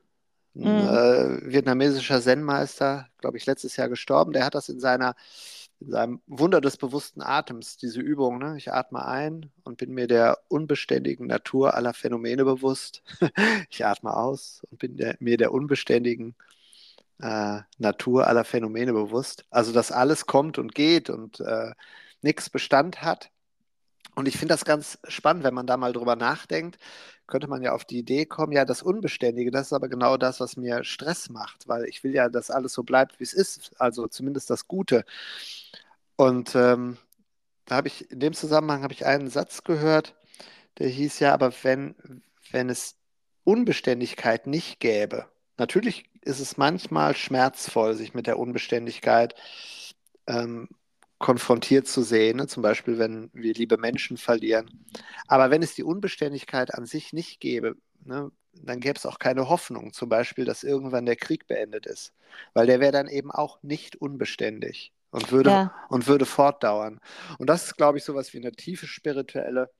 [0.56, 0.80] ein Mhm.
[0.80, 4.32] äh, vietnamesischer Zen-Meister, glaube ich, letztes Jahr gestorben.
[4.32, 5.14] Der hat das in seiner,
[5.80, 8.56] in seinem Wunder des bewussten Atems, diese Übung, ne?
[8.58, 13.02] Ich atme ein und bin mir der unbeständigen Natur aller Phänomene bewusst.
[13.70, 16.36] Ich atme aus und bin der, mir der unbeständigen
[17.20, 19.44] äh, Natur aller Phänomene bewusst.
[19.50, 21.72] Also, dass alles kommt und geht und äh,
[22.22, 23.30] nichts Bestand hat.
[24.18, 26.76] Und ich finde das ganz spannend, wenn man da mal drüber nachdenkt,
[27.28, 30.40] könnte man ja auf die Idee kommen, ja, das Unbeständige, das ist aber genau das,
[30.40, 33.80] was mir Stress macht, weil ich will ja, dass alles so bleibt, wie es ist,
[33.80, 35.04] also zumindest das Gute.
[36.16, 36.96] Und ähm,
[37.64, 40.16] da habe ich, in dem Zusammenhang habe ich einen Satz gehört,
[40.78, 41.94] der hieß ja, aber wenn,
[42.50, 42.96] wenn es
[43.44, 45.26] Unbeständigkeit nicht gäbe,
[45.58, 49.36] natürlich ist es manchmal schmerzvoll, sich mit der Unbeständigkeit
[50.26, 50.68] ähm,
[51.18, 52.46] konfrontiert zu sehen, ne?
[52.46, 54.70] zum Beispiel wenn wir liebe Menschen verlieren.
[55.26, 59.48] Aber wenn es die Unbeständigkeit an sich nicht gäbe, ne, dann gäbe es auch keine
[59.48, 62.12] Hoffnung, zum Beispiel, dass irgendwann der Krieg beendet ist,
[62.54, 65.74] weil der wäre dann eben auch nicht unbeständig und würde, Ja.
[65.88, 67.00] und würde fortdauern.
[67.38, 69.70] Und das ist, glaube ich, sowas wie eine tiefe spirituelle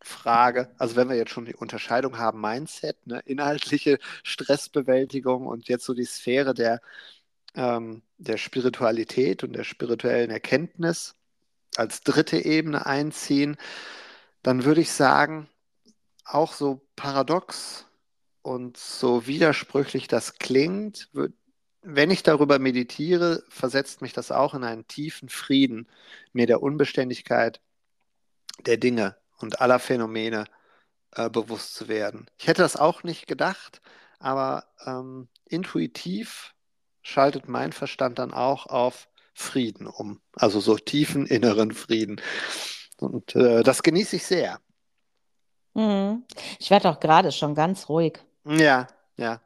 [0.00, 0.70] Frage.
[0.78, 5.94] Also wenn wir jetzt schon die Unterscheidung haben, Mindset, ne, inhaltliche Stressbewältigung und jetzt so
[5.94, 6.80] die Sphäre der
[7.54, 11.14] ähm, der Spiritualität und der spirituellen Erkenntnis
[11.76, 13.56] als dritte Ebene einziehen,
[14.42, 15.48] dann würde ich sagen,
[16.24, 17.86] auch so paradox
[18.42, 21.10] und so widersprüchlich das klingt,
[21.82, 25.88] wenn ich darüber meditiere, versetzt mich das auch in einen tiefen Frieden,
[26.32, 27.60] mir der Unbeständigkeit
[28.66, 30.44] der Dinge und aller Phänomene
[31.12, 32.26] äh, bewusst zu werden.
[32.36, 33.80] Ich hätte das auch nicht gedacht,
[34.18, 36.54] aber ähm, intuitiv
[37.08, 40.20] schaltet mein Verstand dann auch auf Frieden um.
[40.34, 42.20] Also so tiefen inneren Frieden.
[43.00, 44.60] Und äh, das genieße ich sehr.
[45.74, 46.24] Mhm.
[46.58, 49.40] Ich werde auch gerade schon ganz ruhig, Ja, ja,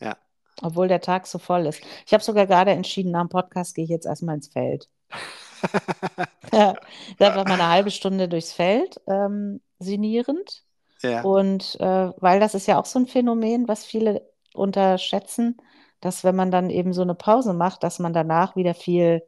[0.00, 0.16] ja.
[0.62, 1.82] obwohl der Tag so voll ist.
[2.06, 4.88] Ich habe sogar gerade entschieden, nach dem Podcast gehe ich jetzt erstmal ins Feld.
[6.52, 6.74] Ja,
[7.18, 10.64] einfach mal eine halbe Stunde durchs Feld, ähm, sinnierend.
[11.02, 11.22] Ja.
[11.22, 15.56] Und äh, weil das ist ja auch so ein Phänomen, was viele unterschätzen,
[16.02, 19.22] dass wenn man dann eben so eine Pause macht, dass man danach wieder viel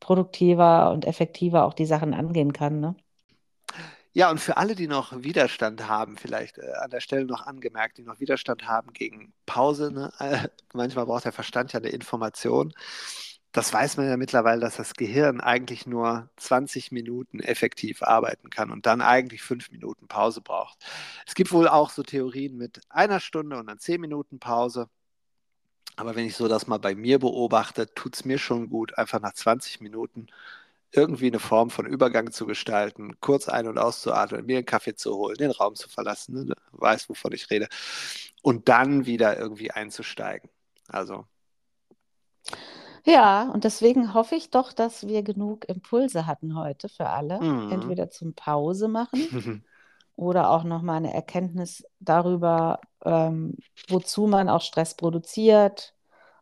[0.00, 2.96] produktiver und effektiver auch die Sachen angehen kann, ne?
[4.12, 7.98] Ja, und für alle, die noch Widerstand haben, vielleicht äh, an der Stelle noch angemerkt,
[7.98, 10.10] die noch Widerstand haben gegen Pause, ne?
[10.18, 12.72] Äh, manchmal braucht der Verstand ja eine Information.
[13.52, 18.70] Das weiß man ja mittlerweile, dass das Gehirn eigentlich nur 20 Minuten effektiv arbeiten kann
[18.70, 20.78] und dann eigentlich fünf Minuten Pause braucht.
[21.26, 24.88] Es gibt wohl auch so Theorien mit einer Stunde und dann zehn Minuten Pause.
[25.96, 29.20] Aber wenn ich so das mal bei mir beobachte, tut es mir schon gut, einfach
[29.20, 30.26] nach 20 Minuten
[30.92, 35.14] irgendwie eine Form von Übergang zu gestalten, kurz ein- und auszuatmen, mir einen Kaffee zu
[35.16, 36.44] holen, den Raum zu verlassen, ne?
[36.46, 37.68] Du weißt, wovon ich rede,
[38.42, 40.50] und dann wieder irgendwie einzusteigen.
[40.88, 41.26] Also,
[43.04, 47.40] Ja, und deswegen hoffe ich doch, dass wir genug Impulse hatten heute für alle.
[47.40, 47.72] Mhm.
[47.72, 49.20] Entweder zum Pause machen
[50.16, 53.56] oder auch nochmal eine Erkenntnis darüber, ähm,
[53.88, 55.94] wozu man auch Stress produziert,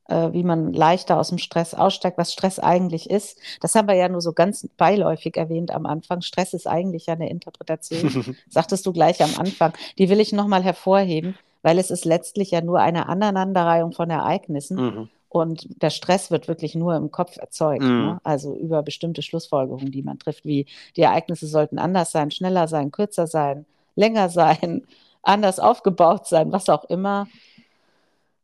[0.08, 3.38] äh, wie man leichter aus dem Stress aussteigt, was Stress eigentlich ist.
[3.60, 6.22] Das haben wir ja nur so ganz beiläufig erwähnt am Anfang.
[6.22, 9.72] Stress ist eigentlich ja eine Interpretation, sagtest du gleich am Anfang.
[9.98, 14.76] Die will ich nochmal hervorheben, weil es ist letztlich ja nur eine Aneinanderreihung von Ereignissen.
[14.76, 15.08] Mhm.
[15.34, 17.88] Und der Stress wird wirklich nur im Kopf erzeugt, Mhm.
[18.06, 18.20] ne?
[18.22, 22.92] Also über bestimmte Schlussfolgerungen, die man trifft, wie die Ereignisse sollten anders sein, schneller sein,
[22.92, 23.66] kürzer sein,
[23.96, 24.86] länger sein,
[25.22, 27.26] anders aufgebaut sein, was auch immer.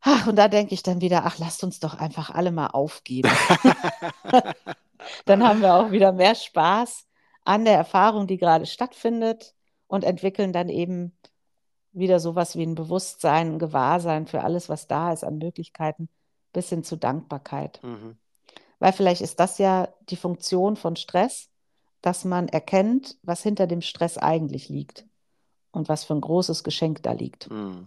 [0.01, 3.31] Ach, und da denke ich dann wieder, ach, lasst uns doch einfach alle mal aufgeben.
[5.27, 7.07] dann haben wir auch wieder mehr Spaß
[7.45, 9.55] an der Erfahrung, die gerade stattfindet
[9.87, 11.13] und entwickeln dann eben
[11.93, 16.09] wieder sowas wie ein Bewusstsein, ein Gewahrsein für alles, was da ist an Möglichkeiten,
[16.53, 17.81] bis hin zu Dankbarkeit.
[17.83, 18.17] Mhm.
[18.79, 21.49] Weil vielleicht ist das ja die Funktion von Stress,
[22.01, 25.07] dass man erkennt, was hinter dem Stress eigentlich liegt
[25.71, 27.51] und was für ein großes Geschenk da liegt.
[27.51, 27.87] Mhm.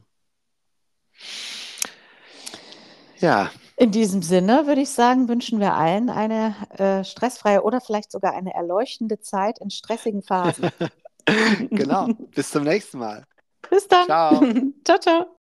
[3.20, 8.11] Ja, In diesem Sinne würde ich sagen, wünschen wir allen eine äh, stressfreie oder vielleicht
[8.11, 10.70] sogar eine erleuchtende Zeit in stressigen Phasen.
[11.72, 12.07] genau.
[12.36, 13.26] Bis zum nächsten Mal.
[13.70, 14.05] Bis dann.
[14.05, 14.43] Ciao.
[14.86, 15.43] ciao, ciao.